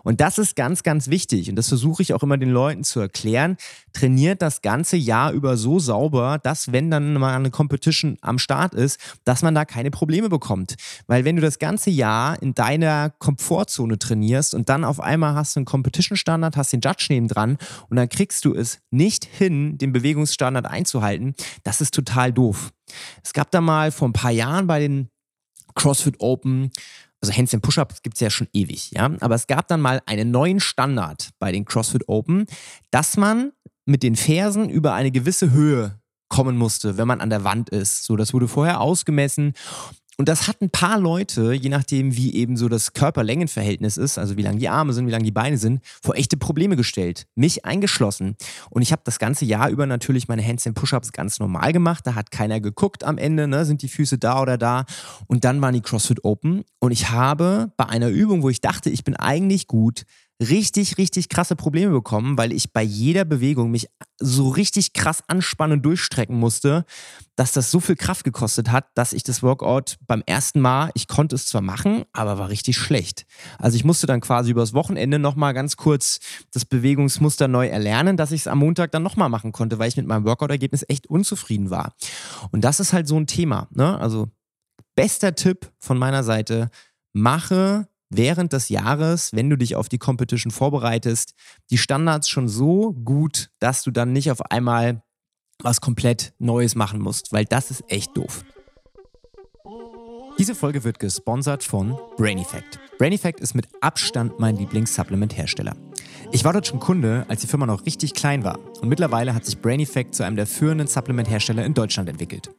Und 0.03 0.21
das 0.21 0.39
ist 0.39 0.57
ganz, 0.57 0.83
ganz 0.83 1.09
wichtig. 1.09 1.49
Und 1.49 1.57
das 1.57 1.69
versuche 1.69 2.03
ich 2.03 2.13
auch 2.13 2.23
immer 2.23 2.37
den 2.37 2.51
Leuten 2.51 2.85
zu 2.85 3.01
erklären. 3.01 3.57
Trainiert 3.93 4.43
das 4.43 4.63
ganze 4.63 4.97
Jahr 4.97 5.33
über 5.33 5.57
so 5.57 5.79
sauber, 5.79 6.39
dass 6.43 6.73
wenn 6.73 6.91
dann 6.91 7.15
mal 7.15 7.35
eine 7.35 7.51
Competition 7.51 8.19
am 8.21 8.39
Start 8.39 8.75
ist, 8.75 8.99
dass 9.25 9.43
man 9.43 9.55
da 9.55 9.65
keine 9.65 9.91
Probleme 9.91 10.29
bekommt. 10.29 10.75
Weil 11.07 11.25
wenn 11.25 11.37
du 11.37 11.43
das 11.43 11.59
ganze 11.59 11.91
Jahr 11.91 12.41
in 12.43 12.55
deiner 12.55 13.11
Komfortzone 13.11 13.99
trainierst 13.99 14.54
und 14.55 14.69
dann 14.69 14.85
auf 14.85 15.01
einmal 15.01 15.35
hast 15.35 15.57
du 15.57 15.61
einen 15.61 15.67
Competition-Standard, 15.67 16.57
hast 16.57 16.73
den 16.73 16.81
Judge 16.81 17.07
neben 17.11 17.29
dran 17.29 17.59
und 17.89 17.97
dann 17.97 18.09
kriegst 18.09 18.45
du 18.45 18.55
es 18.55 18.79
nicht 18.91 19.25
hin, 19.25 19.79
den 19.79 19.93
Bewegungsstandard 19.93 20.67
einzuhalten, 20.67 21.35
das 21.63 21.81
ist 21.81 21.95
total 21.95 22.33
doof. 22.33 22.73
Es 23.23 23.33
gab 23.33 23.51
da 23.51 23.61
mal 23.61 23.91
vor 23.91 24.09
ein 24.09 24.13
paar 24.13 24.31
Jahren 24.31 24.67
bei 24.67 24.81
den 24.81 25.09
CrossFit 25.75 26.17
Open 26.21 26.71
also 27.25 27.39
Handstand 27.39 27.63
Push-Up 27.63 28.03
gibt 28.03 28.17
es 28.17 28.21
ja 28.21 28.29
schon 28.29 28.49
ewig, 28.53 28.91
ja. 28.91 29.11
Aber 29.21 29.35
es 29.35 29.47
gab 29.47 29.67
dann 29.69 29.81
mal 29.81 30.03
einen 30.05 30.31
neuen 30.31 30.61
Standard 30.61 31.31
bei 31.39 31.53
den 31.53 31.65
CrossFit 31.65 32.07
Open, 32.07 32.45
dass 32.91 33.17
man 33.17 33.53
mit 33.87 34.03
den 34.03 34.15
Fersen 34.15 34.69
über 34.69 34.93
eine 34.93 35.11
gewisse 35.11 35.51
Höhe 35.51 35.99
kommen 36.29 36.57
musste, 36.57 36.99
wenn 36.99 37.09
man 37.09 37.21
an 37.21 37.31
der 37.31 37.45
Wand 37.45 37.71
ist. 37.71 38.05
So, 38.05 38.17
das 38.17 38.35
wurde 38.35 38.49
vorher 38.49 38.81
ausgemessen 38.81 39.55
und 40.17 40.29
das 40.29 40.47
hat 40.47 40.61
ein 40.61 40.71
paar 40.71 40.99
Leute, 41.01 41.53
je 41.55 41.69
nachdem, 41.69 42.15
wie 42.17 42.35
eben 42.35 42.57
so 42.57 42.69
das 42.69 42.93
Körperlängenverhältnis 42.93 43.97
ist, 43.97 44.17
also 44.17 44.37
wie 44.37 44.43
lang 44.43 44.59
die 44.59 44.69
Arme 44.69 44.93
sind, 44.93 45.07
wie 45.07 45.11
lang 45.11 45.25
die 45.25 45.33
Beine 45.33 45.59
sind, 45.59 45.81
vor 46.03 46.15
echte 46.15 46.37
Probleme 46.37 46.77
gestellt. 46.77 47.27
Mich 47.35 47.65
eingeschlossen. 47.65 48.37
Und 48.71 48.83
ich 48.83 48.93
habe 48.93 49.03
das 49.05 49.19
ganze 49.19 49.45
Jahr 49.45 49.71
über 49.71 49.87
natürlich 49.87 50.29
meine 50.29 50.45
Handstand 50.45 50.77
Push-Ups 50.77 51.13
ganz 51.13 51.41
normal 51.41 51.73
gemacht. 51.73 52.07
Da 52.07 52.15
hat 52.15 52.31
keiner 52.31 52.61
geguckt 52.61 53.03
am 53.03 53.19
Ende, 53.19 53.49
ne? 53.49 53.65
sind 53.65 53.83
die 53.83 53.89
Füße 53.89 54.19
da 54.19 54.41
oder 54.41 54.57
da. 54.57 54.85
Und 55.27 55.45
dann 55.45 55.61
waren 55.61 55.75
die 55.75 55.81
CrossFit 55.81 56.25
Open. 56.25 56.65
Und 56.79 56.93
ich 56.93 57.11
habe 57.11 57.73
bei 57.77 57.87
einer 57.87 58.09
Übung, 58.09 58.43
wo 58.43 58.51
ich 58.51 58.61
dachte, 58.61 58.91
ich 58.91 59.03
bin 59.03 59.17
eigentlich 59.17 59.67
gut, 59.67 60.05
richtig, 60.41 60.99
richtig 60.99 61.29
krasse 61.29 61.55
Probleme 61.57 61.93
bekommen, 61.93 62.37
weil 62.37 62.53
ich 62.53 62.73
bei 62.73 62.83
jeder 62.83 63.25
Bewegung 63.25 63.71
mich 63.71 63.89
so 64.19 64.49
richtig 64.49 64.93
krass 64.93 65.23
anspannen 65.29 65.79
und 65.79 65.83
durchstrecken 65.83 66.37
musste, 66.37 66.85
dass 67.37 67.53
das 67.53 67.71
so 67.71 67.81
viel 67.81 67.97
Kraft 67.97 68.25
gekostet 68.25 68.71
hat, 68.71 68.87
dass 68.95 69.13
ich 69.13 69.23
das 69.23 69.43
Workout 69.43 69.97
beim 70.07 70.23
ersten 70.27 70.61
Mal, 70.61 70.91
ich 70.95 71.09
konnte 71.09 71.37
es 71.37 71.47
zwar 71.47 71.61
machen, 71.61 72.05
aber 72.13 72.39
war 72.39 72.49
richtig 72.49 72.77
schlecht. 72.77 73.27
Also 73.59 73.77
ich 73.77 73.85
musste 73.85 74.07
dann 74.07 74.21
quasi 74.21 74.51
übers 74.51 74.75
Wochenende 74.75 75.19
nochmal 75.19 75.55
ganz 75.55 75.77
kurz 75.77 76.19
das 76.53 76.65
Bewegungsmuster 76.65 77.49
neu 77.49 77.69
erlernen, 77.69 78.17
dass 78.17 78.33
ich 78.33 78.43
es 78.43 78.47
am 78.47 78.59
Montag 78.59 78.93
dann 78.93 79.03
nochmal 79.03 79.29
machen 79.29 79.53
konnte, 79.53 79.79
weil 79.79 79.89
ich 79.89 79.97
mit 79.97 80.07
meinem 80.07 80.25
Workout-Ergebnis 80.25 80.85
echt 80.89 81.07
unzufrieden 81.07 81.71
war. 81.71 81.95
Und 82.51 82.65
das 82.65 82.81
ist 82.81 82.93
halt 82.93 83.07
so 83.07 83.17
ein 83.17 83.27
Thema. 83.27 83.69
Ne? 83.71 83.99
Also 83.99 84.29
bester 84.97 85.35
Tipp 85.35 85.71
von 85.79 85.99
meiner 85.99 86.25
Seite, 86.25 86.71
mache 87.13 87.89
während 88.11 88.53
des 88.53 88.69
Jahres, 88.69 89.31
wenn 89.33 89.51
du 89.51 89.57
dich 89.57 89.77
auf 89.77 89.89
die 89.89 89.99
Competition 89.99 90.51
vorbereitest, 90.51 91.35
die 91.71 91.79
Standards 91.79 92.29
schon 92.29 92.49
so 92.49 92.93
gut, 92.93 93.51
dass 93.59 93.83
du 93.83 93.91
dann 93.91 94.13
nicht 94.13 94.31
auf 94.31 94.43
einmal 94.51 95.03
was 95.63 95.81
komplett 95.81 96.35
Neues 96.39 96.75
machen 96.75 97.01
musst, 97.01 97.33
weil 97.33 97.45
das 97.45 97.71
ist 97.71 97.85
echt 97.89 98.17
doof. 98.17 98.45
Diese 100.37 100.57
Folge 100.57 100.83
wird 100.83 100.99
gesponsert 100.99 101.63
von 101.63 101.97
Brain 102.17 102.39
Effect. 102.39 102.81
Brain 102.99 103.13
Effect 103.13 103.39
ist 103.39 103.55
mit 103.55 103.69
Abstand 103.81 104.41
mein 104.41 104.57
Lieblings-Supplement-Hersteller. 104.57 105.77
Ich 106.33 106.45
war 106.45 106.53
dort 106.53 106.67
schon 106.67 106.81
Kunde, 106.81 107.25
als 107.29 107.43
die 107.43 107.47
Firma 107.47 107.67
noch 107.67 107.87
richtig 107.87 108.15
klein 108.15 108.43
war 108.43 108.59
und 108.81 108.89
mittlerweile 108.89 109.33
hat 109.35 109.45
sich 109.45 109.59
Brain 109.59 109.79
Effect 109.79 110.15
zu 110.15 110.25
einem 110.25 110.35
der 110.37 110.49
führenden 110.49 110.89
Supplement-Hersteller 110.89 111.65
in 111.65 111.75
Deutschland 111.75 112.09
entwickelt. 112.09 112.51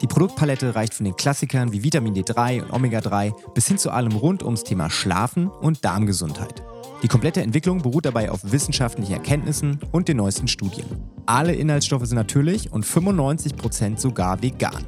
Die 0.00 0.06
Produktpalette 0.06 0.74
reicht 0.74 0.94
von 0.94 1.04
den 1.04 1.14
Klassikern 1.16 1.70
wie 1.72 1.84
Vitamin 1.84 2.14
D3 2.14 2.62
und 2.62 2.72
Omega-3 2.72 3.34
bis 3.54 3.68
hin 3.68 3.76
zu 3.78 3.90
allem 3.90 4.12
rund 4.12 4.42
ums 4.42 4.64
Thema 4.64 4.88
Schlafen 4.90 5.48
und 5.48 5.84
Darmgesundheit. 5.84 6.62
Die 7.02 7.08
komplette 7.08 7.42
Entwicklung 7.42 7.82
beruht 7.82 8.06
dabei 8.06 8.30
auf 8.30 8.40
wissenschaftlichen 8.50 9.12
Erkenntnissen 9.12 9.78
und 9.92 10.08
den 10.08 10.16
neuesten 10.16 10.48
Studien. 10.48 10.86
Alle 11.26 11.54
Inhaltsstoffe 11.54 12.06
sind 12.06 12.16
natürlich 12.16 12.72
und 12.72 12.86
95% 12.86 13.98
sogar 13.98 14.42
vegan. 14.42 14.86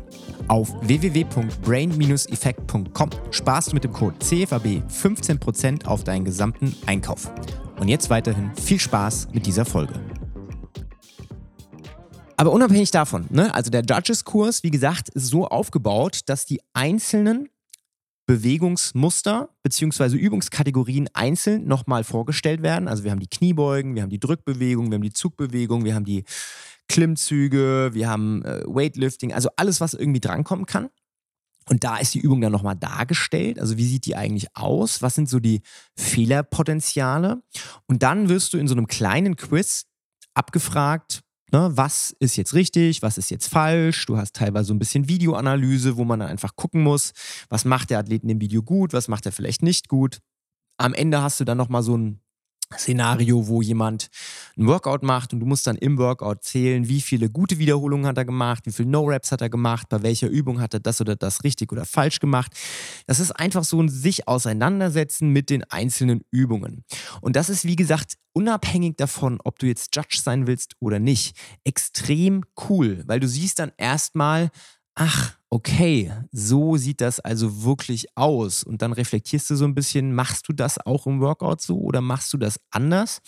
Auf 0.48 0.74
www.brain-effekt.com 0.82 3.10
sparst 3.30 3.70
du 3.70 3.74
mit 3.74 3.84
dem 3.84 3.92
Code 3.92 4.18
CFAB 4.18 4.82
15% 4.88 5.86
auf 5.86 6.02
deinen 6.04 6.24
gesamten 6.24 6.74
Einkauf. 6.86 7.30
Und 7.78 7.88
jetzt 7.88 8.08
weiterhin 8.10 8.50
viel 8.54 8.80
Spaß 8.80 9.28
mit 9.32 9.44
dieser 9.46 9.66
Folge. 9.66 9.94
Aber 12.36 12.52
unabhängig 12.52 12.90
davon, 12.90 13.26
ne, 13.30 13.54
also 13.54 13.70
der 13.70 13.82
Judges-Kurs, 13.82 14.62
wie 14.62 14.70
gesagt, 14.70 15.08
ist 15.10 15.28
so 15.28 15.46
aufgebaut, 15.48 16.20
dass 16.26 16.44
die 16.44 16.60
einzelnen 16.74 17.48
Bewegungsmuster 18.26 19.48
bzw. 19.62 20.16
Übungskategorien 20.16 21.08
einzeln 21.14 21.66
nochmal 21.66 22.04
vorgestellt 22.04 22.60
werden. 22.62 22.88
Also 22.88 23.04
wir 23.04 23.12
haben 23.12 23.20
die 23.20 23.28
Kniebeugen, 23.28 23.94
wir 23.94 24.02
haben 24.02 24.10
die 24.10 24.20
Drückbewegung, 24.20 24.90
wir 24.90 24.96
haben 24.96 25.02
die 25.02 25.12
Zugbewegung, 25.12 25.84
wir 25.84 25.94
haben 25.94 26.04
die 26.04 26.24
Klimmzüge, 26.88 27.90
wir 27.92 28.08
haben 28.08 28.44
äh, 28.44 28.62
Weightlifting, 28.66 29.32
also 29.32 29.48
alles, 29.56 29.80
was 29.80 29.94
irgendwie 29.94 30.20
drankommen 30.20 30.66
kann. 30.66 30.88
Und 31.68 31.82
da 31.82 31.96
ist 31.96 32.14
die 32.14 32.20
Übung 32.20 32.40
dann 32.40 32.52
nochmal 32.52 32.76
dargestellt. 32.76 33.58
Also 33.58 33.76
wie 33.76 33.86
sieht 33.86 34.06
die 34.06 34.14
eigentlich 34.14 34.54
aus? 34.54 35.02
Was 35.02 35.16
sind 35.16 35.28
so 35.28 35.40
die 35.40 35.62
Fehlerpotenziale? 35.96 37.42
Und 37.86 38.02
dann 38.02 38.28
wirst 38.28 38.52
du 38.52 38.58
in 38.58 38.68
so 38.68 38.74
einem 38.74 38.86
kleinen 38.86 39.36
Quiz 39.36 39.86
abgefragt, 40.34 41.22
Ne, 41.52 41.70
was 41.74 42.14
ist 42.18 42.36
jetzt 42.36 42.54
richtig, 42.54 43.02
was 43.02 43.18
ist 43.18 43.30
jetzt 43.30 43.46
falsch? 43.48 44.06
Du 44.06 44.16
hast 44.16 44.34
teilweise 44.34 44.66
so 44.68 44.74
ein 44.74 44.80
bisschen 44.80 45.08
Videoanalyse, 45.08 45.96
wo 45.96 46.04
man 46.04 46.18
dann 46.18 46.28
einfach 46.28 46.56
gucken 46.56 46.82
muss, 46.82 47.12
was 47.48 47.64
macht 47.64 47.90
der 47.90 48.00
Athlet 48.00 48.22
in 48.22 48.28
dem 48.28 48.40
Video 48.40 48.62
gut, 48.62 48.92
was 48.92 49.06
macht 49.06 49.26
er 49.26 49.32
vielleicht 49.32 49.62
nicht 49.62 49.88
gut. 49.88 50.18
Am 50.76 50.92
Ende 50.92 51.22
hast 51.22 51.38
du 51.38 51.44
dann 51.44 51.56
nochmal 51.56 51.82
so 51.84 51.96
ein 51.96 52.20
Szenario, 52.74 53.46
wo 53.46 53.62
jemand 53.62 54.08
ein 54.56 54.66
Workout 54.66 55.02
macht 55.02 55.32
und 55.32 55.40
du 55.40 55.46
musst 55.46 55.66
dann 55.66 55.76
im 55.76 55.98
Workout 55.98 56.42
zählen, 56.42 56.88
wie 56.88 57.00
viele 57.00 57.30
gute 57.30 57.58
Wiederholungen 57.58 58.06
hat 58.06 58.18
er 58.18 58.24
gemacht, 58.24 58.66
wie 58.66 58.72
viele 58.72 58.88
No-Raps 58.88 59.30
hat 59.30 59.40
er 59.40 59.48
gemacht, 59.48 59.88
bei 59.88 60.02
welcher 60.02 60.28
Übung 60.28 60.60
hat 60.60 60.74
er 60.74 60.80
das 60.80 61.00
oder 61.00 61.14
das 61.14 61.44
richtig 61.44 61.70
oder 61.72 61.84
falsch 61.84 62.18
gemacht. 62.18 62.52
Das 63.06 63.20
ist 63.20 63.30
einfach 63.30 63.62
so 63.62 63.80
ein 63.80 63.88
sich 63.88 64.26
auseinandersetzen 64.26 65.28
mit 65.30 65.48
den 65.48 65.62
einzelnen 65.64 66.22
Übungen. 66.32 66.84
Und 67.20 67.36
das 67.36 67.48
ist, 67.48 67.64
wie 67.64 67.76
gesagt, 67.76 68.14
unabhängig 68.32 68.96
davon, 68.96 69.38
ob 69.44 69.58
du 69.58 69.66
jetzt 69.66 69.94
Judge 69.94 70.18
sein 70.22 70.46
willst 70.46 70.74
oder 70.80 70.98
nicht, 70.98 71.36
extrem 71.64 72.42
cool, 72.68 73.04
weil 73.06 73.20
du 73.20 73.28
siehst 73.28 73.60
dann 73.60 73.72
erstmal, 73.76 74.50
ach, 74.94 75.35
okay, 75.50 76.12
so 76.32 76.76
sieht 76.76 77.00
das 77.00 77.20
also 77.20 77.64
wirklich 77.64 78.06
aus. 78.16 78.64
Und 78.64 78.82
dann 78.82 78.92
reflektierst 78.92 79.48
du 79.50 79.56
so 79.56 79.64
ein 79.64 79.74
bisschen, 79.74 80.14
machst 80.14 80.48
du 80.48 80.52
das 80.52 80.78
auch 80.84 81.06
im 81.06 81.20
Workout 81.20 81.60
so 81.60 81.78
oder 81.78 82.00
machst 82.00 82.32
du 82.32 82.38
das 82.38 82.60
anders? 82.70 83.20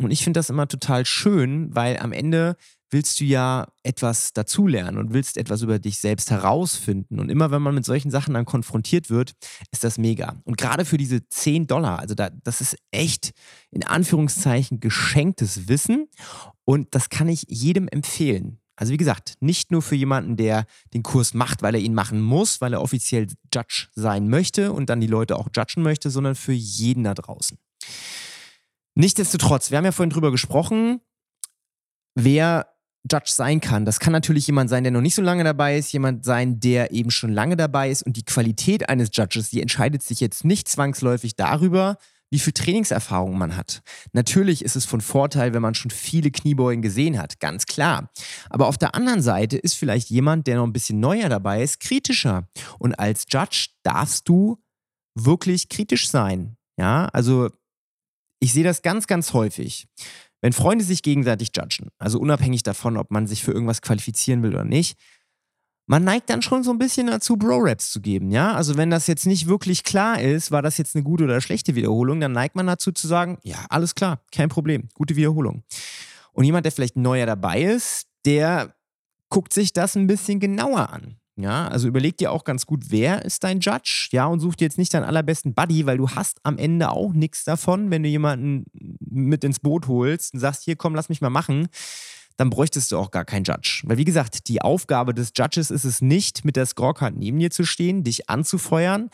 Und 0.00 0.10
ich 0.10 0.22
finde 0.22 0.38
das 0.38 0.50
immer 0.50 0.68
total 0.68 1.04
schön, 1.04 1.74
weil 1.74 1.98
am 1.98 2.12
Ende 2.12 2.56
willst 2.90 3.20
du 3.20 3.24
ja 3.24 3.66
etwas 3.82 4.32
dazulernen 4.32 4.96
und 4.98 5.12
willst 5.12 5.36
etwas 5.36 5.62
über 5.62 5.78
dich 5.78 5.98
selbst 5.98 6.30
herausfinden. 6.30 7.20
Und 7.20 7.28
immer 7.30 7.50
wenn 7.50 7.60
man 7.60 7.74
mit 7.74 7.84
solchen 7.84 8.10
Sachen 8.10 8.34
dann 8.34 8.44
konfrontiert 8.44 9.10
wird, 9.10 9.32
ist 9.72 9.84
das 9.84 9.98
mega. 9.98 10.40
Und 10.44 10.56
gerade 10.56 10.84
für 10.84 10.96
diese 10.96 11.28
10 11.28 11.66
Dollar, 11.66 11.98
also 11.98 12.14
da, 12.14 12.30
das 12.30 12.60
ist 12.60 12.76
echt 12.90 13.32
in 13.70 13.84
Anführungszeichen 13.84 14.80
geschenktes 14.80 15.68
Wissen. 15.68 16.08
Und 16.64 16.94
das 16.94 17.10
kann 17.10 17.28
ich 17.28 17.44
jedem 17.48 17.88
empfehlen. 17.88 18.58
Also 18.78 18.92
wie 18.92 18.96
gesagt, 18.96 19.34
nicht 19.40 19.72
nur 19.72 19.82
für 19.82 19.96
jemanden, 19.96 20.36
der 20.36 20.64
den 20.94 21.02
Kurs 21.02 21.34
macht, 21.34 21.62
weil 21.62 21.74
er 21.74 21.80
ihn 21.80 21.94
machen 21.94 22.20
muss, 22.20 22.60
weil 22.60 22.72
er 22.72 22.80
offiziell 22.80 23.26
Judge 23.52 23.88
sein 23.96 24.28
möchte 24.28 24.72
und 24.72 24.88
dann 24.88 25.00
die 25.00 25.08
Leute 25.08 25.34
auch 25.34 25.48
judgen 25.54 25.82
möchte, 25.82 26.10
sondern 26.10 26.36
für 26.36 26.52
jeden 26.52 27.02
da 27.02 27.14
draußen. 27.14 27.58
Nichtsdestotrotz, 28.94 29.72
wir 29.72 29.78
haben 29.78 29.84
ja 29.84 29.90
vorhin 29.90 30.10
drüber 30.10 30.30
gesprochen, 30.30 31.00
wer 32.14 32.68
Judge 33.10 33.32
sein 33.32 33.60
kann. 33.60 33.84
Das 33.84 33.98
kann 33.98 34.12
natürlich 34.12 34.46
jemand 34.46 34.70
sein, 34.70 34.84
der 34.84 34.92
noch 34.92 35.00
nicht 35.00 35.16
so 35.16 35.22
lange 35.22 35.42
dabei 35.42 35.76
ist, 35.76 35.92
jemand 35.92 36.24
sein, 36.24 36.60
der 36.60 36.92
eben 36.92 37.10
schon 37.10 37.32
lange 37.32 37.56
dabei 37.56 37.90
ist 37.90 38.04
und 38.04 38.16
die 38.16 38.24
Qualität 38.24 38.88
eines 38.88 39.08
Judges, 39.12 39.50
die 39.50 39.60
entscheidet 39.60 40.04
sich 40.04 40.20
jetzt 40.20 40.44
nicht 40.44 40.68
zwangsläufig 40.68 41.34
darüber, 41.34 41.98
wie 42.30 42.38
viel 42.38 42.52
Trainingserfahrung 42.52 43.38
man 43.38 43.56
hat. 43.56 43.82
Natürlich 44.12 44.64
ist 44.64 44.76
es 44.76 44.84
von 44.84 45.00
Vorteil, 45.00 45.54
wenn 45.54 45.62
man 45.62 45.74
schon 45.74 45.90
viele 45.90 46.30
Kniebeugen 46.30 46.82
gesehen 46.82 47.18
hat, 47.18 47.40
ganz 47.40 47.66
klar. 47.66 48.10
Aber 48.50 48.66
auf 48.66 48.78
der 48.78 48.94
anderen 48.94 49.22
Seite 49.22 49.56
ist 49.56 49.74
vielleicht 49.74 50.10
jemand, 50.10 50.46
der 50.46 50.56
noch 50.56 50.64
ein 50.64 50.72
bisschen 50.72 51.00
neuer 51.00 51.28
dabei 51.28 51.62
ist, 51.62 51.80
kritischer. 51.80 52.48
Und 52.78 52.98
als 52.98 53.26
Judge 53.30 53.68
darfst 53.82 54.28
du 54.28 54.58
wirklich 55.14 55.68
kritisch 55.68 56.08
sein. 56.08 56.56
Ja, 56.78 57.06
also 57.06 57.50
ich 58.40 58.52
sehe 58.52 58.64
das 58.64 58.82
ganz, 58.82 59.06
ganz 59.06 59.32
häufig. 59.32 59.88
Wenn 60.40 60.52
Freunde 60.52 60.84
sich 60.84 61.02
gegenseitig 61.02 61.50
judgen, 61.56 61.88
also 61.98 62.20
unabhängig 62.20 62.62
davon, 62.62 62.96
ob 62.96 63.10
man 63.10 63.26
sich 63.26 63.42
für 63.42 63.50
irgendwas 63.50 63.82
qualifizieren 63.82 64.42
will 64.42 64.54
oder 64.54 64.64
nicht, 64.64 64.96
man 65.88 66.04
neigt 66.04 66.28
dann 66.28 66.42
schon 66.42 66.62
so 66.62 66.70
ein 66.70 66.78
bisschen 66.78 67.06
dazu, 67.06 67.36
Bro-Raps 67.36 67.90
zu 67.90 68.00
geben, 68.00 68.30
ja? 68.30 68.52
Also 68.54 68.76
wenn 68.76 68.90
das 68.90 69.06
jetzt 69.06 69.26
nicht 69.26 69.48
wirklich 69.48 69.84
klar 69.84 70.20
ist, 70.20 70.50
war 70.50 70.60
das 70.60 70.76
jetzt 70.76 70.94
eine 70.94 71.02
gute 71.02 71.24
oder 71.24 71.40
schlechte 71.40 71.74
Wiederholung, 71.74 72.20
dann 72.20 72.32
neigt 72.32 72.54
man 72.54 72.66
dazu 72.66 72.92
zu 72.92 73.08
sagen, 73.08 73.38
ja, 73.42 73.64
alles 73.70 73.94
klar, 73.94 74.20
kein 74.30 74.50
Problem, 74.50 74.88
gute 74.94 75.16
Wiederholung. 75.16 75.64
Und 76.32 76.44
jemand, 76.44 76.66
der 76.66 76.72
vielleicht 76.72 76.96
neuer 76.96 77.24
dabei 77.24 77.62
ist, 77.62 78.06
der 78.26 78.74
guckt 79.30 79.54
sich 79.54 79.72
das 79.72 79.96
ein 79.96 80.06
bisschen 80.06 80.40
genauer 80.40 80.90
an. 80.90 81.16
Ja, 81.36 81.68
also 81.68 81.88
überleg 81.88 82.18
dir 82.18 82.32
auch 82.32 82.44
ganz 82.44 82.66
gut, 82.66 82.86
wer 82.88 83.24
ist 83.24 83.44
dein 83.44 83.60
Judge, 83.60 84.08
ja, 84.10 84.26
und 84.26 84.40
such 84.40 84.56
dir 84.56 84.64
jetzt 84.64 84.76
nicht 84.76 84.92
deinen 84.92 85.04
allerbesten 85.04 85.54
Buddy, 85.54 85.86
weil 85.86 85.96
du 85.96 86.10
hast 86.10 86.38
am 86.42 86.58
Ende 86.58 86.90
auch 86.90 87.12
nichts 87.12 87.44
davon, 87.44 87.90
wenn 87.90 88.02
du 88.02 88.08
jemanden 88.08 88.64
mit 89.00 89.42
ins 89.42 89.60
Boot 89.60 89.86
holst 89.86 90.34
und 90.34 90.40
sagst, 90.40 90.64
hier 90.64 90.76
komm, 90.76 90.94
lass 90.94 91.08
mich 91.08 91.20
mal 91.20 91.30
machen 91.30 91.68
dann 92.38 92.50
bräuchtest 92.50 92.92
du 92.92 92.98
auch 92.98 93.10
gar 93.10 93.24
keinen 93.24 93.44
Judge. 93.44 93.82
Weil 93.84 93.98
wie 93.98 94.04
gesagt, 94.04 94.48
die 94.48 94.62
Aufgabe 94.62 95.12
des 95.12 95.32
Judges 95.36 95.70
ist 95.70 95.84
es 95.84 96.00
nicht, 96.00 96.44
mit 96.44 96.56
der 96.56 96.66
Scorecard 96.66 97.16
neben 97.16 97.38
dir 97.38 97.50
zu 97.50 97.64
stehen, 97.64 98.04
dich 98.04 98.30
anzufeuern 98.30 99.10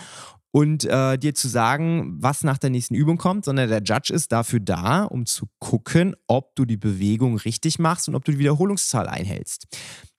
und 0.52 0.84
äh, 0.84 1.18
dir 1.18 1.34
zu 1.34 1.48
sagen, 1.48 2.16
was 2.20 2.44
nach 2.44 2.58
der 2.58 2.70
nächsten 2.70 2.94
Übung 2.94 3.16
kommt, 3.16 3.46
sondern 3.46 3.70
der 3.70 3.82
Judge 3.82 4.12
ist 4.12 4.30
dafür 4.30 4.60
da, 4.60 5.04
um 5.04 5.24
zu 5.24 5.46
gucken, 5.58 6.14
ob 6.26 6.54
du 6.54 6.66
die 6.66 6.76
Bewegung 6.76 7.36
richtig 7.38 7.78
machst 7.78 8.08
und 8.08 8.14
ob 8.14 8.24
du 8.24 8.32
die 8.32 8.38
Wiederholungszahl 8.38 9.08
einhältst. 9.08 9.66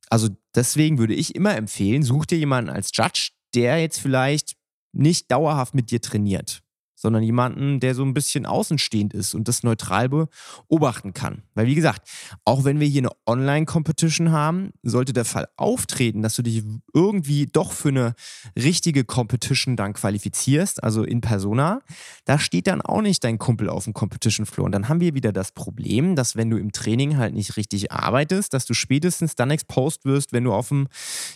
Also 0.09 0.29
deswegen 0.55 0.97
würde 0.97 1.13
ich 1.13 1.35
immer 1.35 1.55
empfehlen, 1.55 2.01
such 2.01 2.25
dir 2.25 2.39
jemanden 2.39 2.71
als 2.71 2.89
Judge, 2.93 3.29
der 3.53 3.79
jetzt 3.79 3.99
vielleicht 3.99 4.55
nicht 4.93 5.31
dauerhaft 5.31 5.75
mit 5.75 5.91
dir 5.91 6.01
trainiert 6.01 6.64
sondern 6.95 7.23
jemanden, 7.23 7.79
der 7.79 7.93
so 7.93 8.03
ein 8.03 8.13
bisschen 8.13 8.45
außenstehend 8.45 9.13
ist 9.13 9.35
und 9.35 9.47
das 9.47 9.63
neutral 9.63 10.09
beobachten 10.09 11.13
kann. 11.13 11.43
Weil 11.53 11.67
wie 11.67 11.75
gesagt, 11.75 12.07
auch 12.45 12.63
wenn 12.63 12.79
wir 12.79 12.87
hier 12.87 13.01
eine 13.01 13.11
Online-Competition 13.25 14.31
haben, 14.31 14.71
sollte 14.81 15.13
der 15.13 15.25
Fall 15.25 15.47
auftreten, 15.57 16.21
dass 16.21 16.35
du 16.35 16.41
dich 16.41 16.63
irgendwie 16.93 17.47
doch 17.47 17.73
für 17.73 17.89
eine 17.89 18.15
richtige 18.57 19.03
Competition 19.03 19.75
dann 19.75 19.93
qualifizierst, 19.93 20.83
also 20.83 21.03
in 21.03 21.21
Persona, 21.21 21.81
da 22.23 22.39
steht 22.39 22.67
dann 22.67 22.81
auch 22.81 23.01
nicht 23.01 23.23
dein 23.23 23.37
Kumpel 23.37 23.69
auf 23.69 23.83
dem 23.83 23.93
Competition-Floor. 23.93 24.65
Und 24.65 24.71
dann 24.71 24.87
haben 24.89 25.01
wir 25.01 25.13
wieder 25.13 25.33
das 25.33 25.51
Problem, 25.51 26.15
dass 26.15 26.35
wenn 26.35 26.49
du 26.49 26.57
im 26.57 26.71
Training 26.71 27.17
halt 27.17 27.33
nicht 27.33 27.57
richtig 27.57 27.91
arbeitest, 27.91 28.53
dass 28.53 28.65
du 28.65 28.73
spätestens 28.73 29.35
dann 29.35 29.51
exposed 29.51 30.05
wirst, 30.05 30.33
wenn 30.33 30.45
du 30.45 30.53
auf 30.53 30.69
dem 30.69 30.87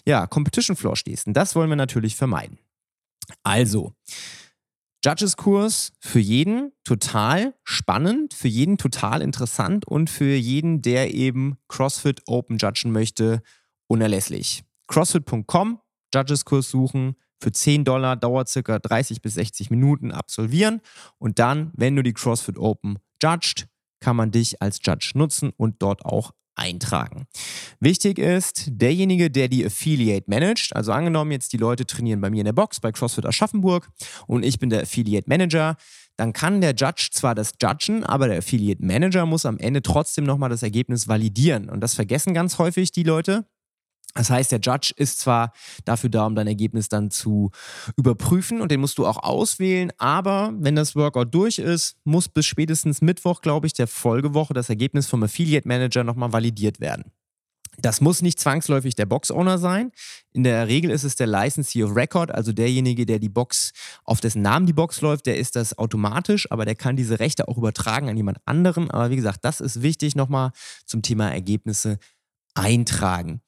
ja, 0.05 0.25
Competition-Floor 0.25 0.95
stehst. 0.95 1.27
Und 1.27 1.33
das 1.33 1.55
wollen 1.55 1.69
wir 1.69 1.75
natürlich 1.75 2.15
vermeiden. 2.15 2.59
Also, 3.43 3.93
Judges-Kurs 5.03 5.93
für 6.01 6.19
jeden 6.19 6.73
total 6.83 7.55
spannend, 7.63 8.33
für 8.33 8.49
jeden 8.49 8.77
total 8.77 9.21
interessant 9.21 9.87
und 9.87 10.09
für 10.09 10.35
jeden, 10.35 10.81
der 10.81 11.13
eben 11.13 11.57
CrossFit 11.69 12.21
Open 12.27 12.57
judgen 12.57 12.91
möchte, 12.91 13.41
unerlässlich. 13.87 14.63
CrossFit.com, 14.87 15.79
Judges-Kurs 16.13 16.69
suchen, 16.69 17.15
für 17.41 17.53
10 17.53 17.85
Dollar 17.85 18.17
dauert 18.17 18.49
circa 18.49 18.79
30 18.79 19.21
bis 19.21 19.35
60 19.35 19.69
Minuten 19.69 20.11
absolvieren 20.11 20.81
und 21.17 21.39
dann, 21.39 21.71
wenn 21.75 21.95
du 21.95 22.03
die 22.03 22.13
CrossFit 22.13 22.57
Open 22.57 22.99
judged, 23.23 23.67
kann 24.01 24.17
man 24.17 24.31
dich 24.31 24.61
als 24.61 24.79
Judge 24.83 25.11
nutzen 25.15 25.51
und 25.55 25.81
dort 25.81 26.05
auch 26.05 26.31
eintragen. 26.59 27.25
Wichtig 27.79 28.19
ist, 28.19 28.65
derjenige, 28.67 29.31
der 29.31 29.47
die 29.47 29.65
Affiliate 29.65 30.29
managt, 30.29 30.75
also 30.75 30.91
angenommen 30.91 31.31
jetzt 31.31 31.53
die 31.53 31.57
Leute 31.57 31.85
trainieren 31.85 32.21
bei 32.21 32.29
mir 32.29 32.39
in 32.39 32.45
der 32.45 32.53
Box 32.53 32.79
bei 32.79 32.91
CrossFit 32.91 33.25
Aschaffenburg 33.25 33.89
und 34.27 34.43
ich 34.43 34.59
bin 34.59 34.69
der 34.69 34.83
Affiliate 34.83 35.27
Manager, 35.27 35.77
dann 36.17 36.33
kann 36.33 36.59
der 36.59 36.75
Judge 36.75 37.09
zwar 37.13 37.33
das 37.33 37.53
judgen, 37.61 38.03
aber 38.03 38.27
der 38.27 38.39
Affiliate 38.39 38.85
Manager 38.85 39.25
muss 39.25 39.45
am 39.45 39.57
Ende 39.57 39.81
trotzdem 39.81 40.25
nochmal 40.25 40.49
das 40.49 40.63
Ergebnis 40.63 41.07
validieren. 41.07 41.69
Und 41.69 41.79
das 41.79 41.95
vergessen 41.95 42.33
ganz 42.33 42.57
häufig 42.57 42.91
die 42.91 43.03
Leute. 43.03 43.45
Das 44.15 44.29
heißt, 44.29 44.51
der 44.51 44.59
Judge 44.59 44.91
ist 44.95 45.19
zwar 45.19 45.53
dafür 45.85 46.09
da, 46.09 46.25
um 46.25 46.35
dein 46.35 46.47
Ergebnis 46.47 46.89
dann 46.89 47.11
zu 47.11 47.51
überprüfen 47.95 48.59
und 48.59 48.71
den 48.71 48.79
musst 48.79 48.97
du 48.97 49.05
auch 49.05 49.21
auswählen, 49.23 49.91
aber 49.97 50.51
wenn 50.57 50.75
das 50.75 50.95
Workout 50.95 51.33
durch 51.33 51.59
ist, 51.59 51.97
muss 52.05 52.27
bis 52.27 52.45
spätestens 52.45 53.01
Mittwoch, 53.01 53.41
glaube 53.41 53.67
ich, 53.67 53.73
der 53.73 53.87
Folgewoche 53.87 54.53
das 54.53 54.69
Ergebnis 54.69 55.07
vom 55.07 55.23
Affiliate 55.23 55.67
Manager 55.67 56.03
nochmal 56.03 56.33
validiert 56.33 56.79
werden. 56.79 57.11
Das 57.81 58.01
muss 58.01 58.21
nicht 58.21 58.39
zwangsläufig 58.39 58.95
der 58.95 59.05
Box-Owner 59.05 59.57
sein. 59.57 59.91
In 60.33 60.43
der 60.43 60.67
Regel 60.67 60.91
ist 60.91 61.03
es 61.03 61.15
der 61.15 61.27
Licensee 61.27 61.83
of 61.83 61.95
Record, 61.95 62.31
also 62.31 62.51
derjenige, 62.51 63.05
der 63.05 63.19
die 63.19 63.29
Box, 63.29 63.71
auf 64.03 64.19
dessen 64.19 64.41
Namen 64.41 64.65
die 64.65 64.73
Box 64.73 65.01
läuft, 65.01 65.27
der 65.27 65.37
ist 65.37 65.55
das 65.55 65.77
automatisch, 65.77 66.51
aber 66.51 66.65
der 66.65 66.75
kann 66.75 66.97
diese 66.97 67.19
Rechte 67.19 67.47
auch 67.47 67.57
übertragen 67.57 68.09
an 68.09 68.17
jemand 68.17 68.39
anderen. 68.45 68.91
Aber 68.91 69.11
wie 69.11 69.15
gesagt, 69.15 69.45
das 69.45 69.61
ist 69.61 69.81
wichtig 69.81 70.15
nochmal 70.15 70.51
zum 70.85 71.01
Thema 71.01 71.31
Ergebnisse 71.31 71.99
eintragen. 72.53 73.41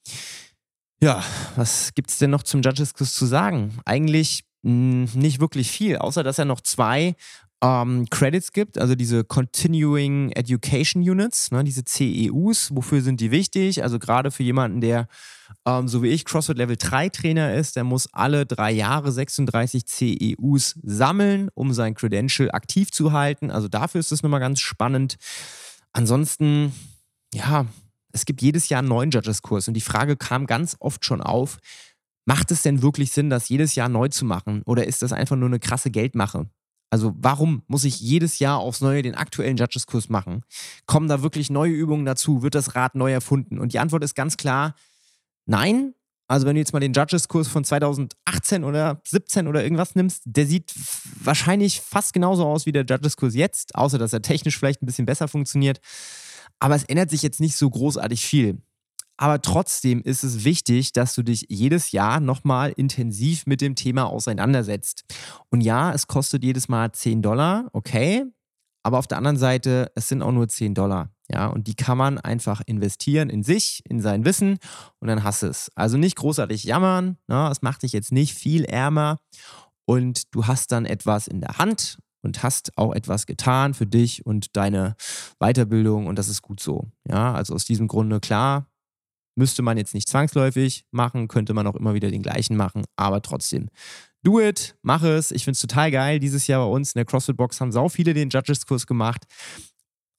Ja, 1.02 1.20
was 1.56 1.94
gibt 1.96 2.10
es 2.10 2.18
denn 2.18 2.30
noch 2.30 2.44
zum 2.44 2.62
Judges 2.62 2.94
Quiz 2.94 3.12
zu 3.12 3.26
sagen? 3.26 3.76
Eigentlich 3.84 4.44
mh, 4.62 5.08
hm, 5.10 5.20
nicht 5.20 5.40
wirklich 5.40 5.68
viel, 5.68 5.96
außer 5.96 6.22
dass 6.22 6.38
er 6.38 6.44
noch 6.44 6.60
zwei 6.60 7.16
ähm, 7.60 8.06
Credits 8.08 8.52
gibt, 8.52 8.78
also 8.78 8.94
diese 8.94 9.24
Continuing 9.24 10.30
Education 10.30 11.02
Units, 11.02 11.50
ne, 11.50 11.64
diese 11.64 11.84
CEUs. 11.84 12.70
Wofür 12.72 13.02
sind 13.02 13.20
die 13.20 13.32
wichtig? 13.32 13.82
Also 13.82 13.98
gerade 13.98 14.30
für 14.30 14.44
jemanden, 14.44 14.80
der 14.80 15.08
ähm, 15.66 15.88
so 15.88 16.04
wie 16.04 16.08
ich 16.08 16.24
CrossFit 16.24 16.56
Level 16.56 16.76
3 16.76 17.08
Trainer 17.08 17.52
ist, 17.52 17.74
der 17.74 17.82
muss 17.82 18.08
alle 18.12 18.46
drei 18.46 18.70
Jahre 18.70 19.10
36 19.10 19.86
CEUs 19.86 20.78
sammeln, 20.84 21.48
um 21.54 21.72
sein 21.72 21.94
Credential 21.94 22.52
aktiv 22.52 22.92
zu 22.92 23.10
halten. 23.10 23.50
Also 23.50 23.66
dafür 23.66 23.98
ist 23.98 24.12
das 24.12 24.22
nochmal 24.22 24.38
ganz 24.38 24.60
spannend. 24.60 25.16
Ansonsten, 25.92 26.72
ja, 27.34 27.66
es 28.12 28.24
gibt 28.24 28.42
jedes 28.42 28.68
Jahr 28.68 28.80
einen 28.80 28.88
neuen 28.88 29.10
Judges-Kurs 29.10 29.68
und 29.68 29.74
die 29.74 29.80
Frage 29.80 30.16
kam 30.16 30.46
ganz 30.46 30.76
oft 30.78 31.04
schon 31.04 31.20
auf, 31.20 31.58
macht 32.24 32.50
es 32.50 32.62
denn 32.62 32.82
wirklich 32.82 33.12
Sinn, 33.12 33.30
das 33.30 33.48
jedes 33.48 33.74
Jahr 33.74 33.88
neu 33.88 34.08
zu 34.08 34.24
machen 34.24 34.62
oder 34.64 34.86
ist 34.86 35.02
das 35.02 35.12
einfach 35.12 35.36
nur 35.36 35.48
eine 35.48 35.58
krasse 35.58 35.90
Geldmache? 35.90 36.46
Also 36.92 37.14
warum 37.16 37.62
muss 37.68 37.84
ich 37.84 38.00
jedes 38.00 38.38
Jahr 38.38 38.58
aufs 38.58 38.82
Neue 38.82 39.00
den 39.00 39.14
aktuellen 39.14 39.56
Judges-Kurs 39.56 40.10
machen? 40.10 40.44
Kommen 40.84 41.08
da 41.08 41.22
wirklich 41.22 41.48
neue 41.48 41.72
Übungen 41.72 42.04
dazu? 42.04 42.42
Wird 42.42 42.54
das 42.54 42.74
Rad 42.74 42.94
neu 42.94 43.10
erfunden? 43.10 43.58
Und 43.58 43.72
die 43.72 43.78
Antwort 43.78 44.04
ist 44.04 44.14
ganz 44.14 44.36
klar, 44.36 44.74
nein. 45.46 45.94
Also 46.28 46.46
wenn 46.46 46.54
du 46.54 46.60
jetzt 46.60 46.74
mal 46.74 46.80
den 46.80 46.92
Judges-Kurs 46.92 47.48
von 47.48 47.64
2018 47.64 48.62
oder 48.62 49.00
17 49.06 49.48
oder 49.48 49.62
irgendwas 49.62 49.94
nimmst, 49.94 50.22
der 50.26 50.46
sieht 50.46 50.74
wahrscheinlich 51.22 51.80
fast 51.80 52.12
genauso 52.12 52.44
aus 52.44 52.66
wie 52.66 52.72
der 52.72 52.84
Judges-Kurs 52.84 53.34
jetzt, 53.34 53.74
außer 53.74 53.96
dass 53.96 54.12
er 54.12 54.20
technisch 54.20 54.58
vielleicht 54.58 54.82
ein 54.82 54.86
bisschen 54.86 55.06
besser 55.06 55.28
funktioniert. 55.28 55.80
Aber 56.62 56.76
es 56.76 56.84
ändert 56.84 57.10
sich 57.10 57.22
jetzt 57.22 57.40
nicht 57.40 57.56
so 57.56 57.68
großartig 57.68 58.24
viel. 58.24 58.62
Aber 59.16 59.42
trotzdem 59.42 60.00
ist 60.00 60.22
es 60.22 60.44
wichtig, 60.44 60.92
dass 60.92 61.12
du 61.16 61.24
dich 61.24 61.46
jedes 61.48 61.90
Jahr 61.90 62.20
nochmal 62.20 62.72
intensiv 62.76 63.46
mit 63.46 63.60
dem 63.60 63.74
Thema 63.74 64.06
auseinandersetzt. 64.06 65.02
Und 65.50 65.60
ja, 65.60 65.92
es 65.92 66.06
kostet 66.06 66.44
jedes 66.44 66.68
Mal 66.68 66.92
10 66.92 67.20
Dollar, 67.20 67.68
okay. 67.72 68.26
Aber 68.84 68.98
auf 68.98 69.08
der 69.08 69.18
anderen 69.18 69.38
Seite, 69.38 69.90
es 69.96 70.06
sind 70.06 70.22
auch 70.22 70.30
nur 70.30 70.48
10 70.48 70.74
Dollar. 70.74 71.10
Ja, 71.28 71.48
und 71.48 71.66
die 71.66 71.74
kann 71.74 71.98
man 71.98 72.18
einfach 72.18 72.60
investieren 72.64 73.28
in 73.28 73.42
sich, 73.42 73.82
in 73.88 74.00
sein 74.00 74.24
Wissen 74.24 74.58
und 75.00 75.08
dann 75.08 75.24
hast 75.24 75.42
du 75.42 75.48
es. 75.48 75.72
Also 75.74 75.96
nicht 75.96 76.14
großartig 76.14 76.62
jammern, 76.62 77.16
ne? 77.26 77.48
es 77.50 77.62
macht 77.62 77.82
dich 77.82 77.92
jetzt 77.92 78.12
nicht 78.12 78.34
viel 78.34 78.64
ärmer 78.66 79.18
und 79.84 80.32
du 80.32 80.46
hast 80.46 80.70
dann 80.70 80.86
etwas 80.86 81.26
in 81.26 81.40
der 81.40 81.58
Hand 81.58 81.98
und 82.22 82.42
hast 82.42 82.76
auch 82.76 82.94
etwas 82.94 83.26
getan 83.26 83.74
für 83.74 83.86
dich 83.86 84.24
und 84.24 84.56
deine 84.56 84.96
Weiterbildung 85.38 86.06
und 86.06 86.18
das 86.18 86.28
ist 86.28 86.42
gut 86.42 86.60
so. 86.60 86.90
Ja, 87.08 87.34
also 87.34 87.54
aus 87.54 87.64
diesem 87.64 87.88
Grunde 87.88 88.20
klar, 88.20 88.66
müsste 89.34 89.62
man 89.62 89.78
jetzt 89.78 89.94
nicht 89.94 90.08
zwangsläufig 90.08 90.86
machen, 90.90 91.28
könnte 91.28 91.54
man 91.54 91.66
auch 91.66 91.74
immer 91.74 91.94
wieder 91.94 92.10
den 92.10 92.22
gleichen 92.22 92.56
machen, 92.56 92.84
aber 92.96 93.22
trotzdem. 93.22 93.68
Do 94.24 94.40
it, 94.40 94.76
mach 94.82 95.02
es. 95.02 95.32
Ich 95.32 95.44
finde 95.44 95.56
es 95.56 95.60
total 95.60 95.90
geil. 95.90 96.20
Dieses 96.20 96.46
Jahr 96.46 96.64
bei 96.64 96.72
uns 96.72 96.94
in 96.94 97.00
der 97.00 97.04
CrossFit 97.04 97.36
Box 97.36 97.60
haben 97.60 97.72
sau 97.72 97.88
viele 97.88 98.14
den 98.14 98.30
Judges-Kurs 98.30 98.86
gemacht. 98.86 99.24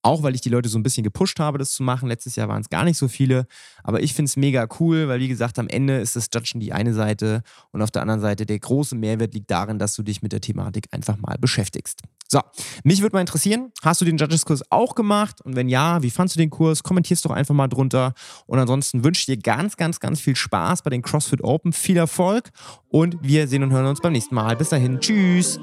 Auch 0.04 0.22
weil 0.22 0.36
ich 0.36 0.42
die 0.42 0.50
Leute 0.50 0.70
so 0.70 0.78
ein 0.78 0.84
bisschen 0.84 1.04
gepusht 1.04 1.40
habe, 1.40 1.58
das 1.58 1.72
zu 1.72 1.82
machen. 1.82 2.10
Letztes 2.10 2.36
Jahr 2.36 2.50
waren 2.50 2.62
es 2.62 2.70
gar 2.70 2.84
nicht 2.84 2.98
so 2.98 3.08
viele. 3.08 3.48
Aber 3.84 4.04
ich 4.04 4.14
finde 4.14 4.28
es 4.28 4.38
mega 4.38 4.68
cool, 4.80 5.08
weil 5.08 5.20
wie 5.20 5.30
gesagt, 5.30 5.58
am 5.58 5.70
Ende 5.70 5.98
ist 5.98 6.16
das 6.16 6.28
Judgen 6.34 6.60
die 6.60 6.74
eine 6.74 6.94
Seite 6.94 7.42
und 7.72 7.82
auf 7.82 7.90
der 7.90 8.02
anderen 8.02 8.22
Seite 8.22 8.46
der 8.46 8.60
große 8.60 8.96
Mehrwert 8.96 9.34
liegt 9.34 9.50
darin, 9.50 9.80
dass 9.80 9.96
du 9.96 10.04
dich 10.04 10.22
mit 10.22 10.34
der 10.34 10.42
Thematik 10.42 10.88
einfach 10.92 11.18
mal 11.18 11.38
beschäftigst. 11.40 12.02
So, 12.28 12.42
mich 12.84 13.02
würde 13.02 13.16
mal 13.16 13.22
interessieren, 13.22 13.72
hast 13.82 14.02
du 14.02 14.06
den 14.06 14.18
Judges-Kurs 14.18 14.72
auch 14.72 14.96
gemacht? 14.96 15.40
Und 15.42 15.56
wenn 15.56 15.70
ja, 15.70 16.02
wie 16.02 16.10
fandest 16.10 16.36
du 16.36 16.40
den 16.40 16.50
Kurs? 16.50 16.84
Kommentierst 16.84 17.24
doch 17.26 17.32
einfach 17.32 17.54
mal 17.54 17.68
drunter. 17.68 18.14
Und 18.46 18.60
ansonsten 18.60 19.04
wünsche 19.04 19.20
ich 19.20 19.26
dir 19.26 19.38
ganz, 19.38 19.78
ganz, 19.78 20.00
ganz 20.00 20.20
viel 20.20 20.36
Spaß 20.36 20.82
bei 20.82 20.90
den 20.90 21.02
CrossFit 21.02 21.44
Open. 21.44 21.74
Viel 21.74 21.98
Erfolg 21.98 22.50
und 22.90 23.18
wir 23.22 23.48
sehen 23.48 23.64
und 23.64 23.72
hören 23.72 23.86
uns 23.86 24.02
beim 24.02 24.14
nächsten 24.14 24.36
Mal. 24.36 24.56
Bis 24.56 24.70
dahin, 24.70 25.00
tschüss. 25.00 25.60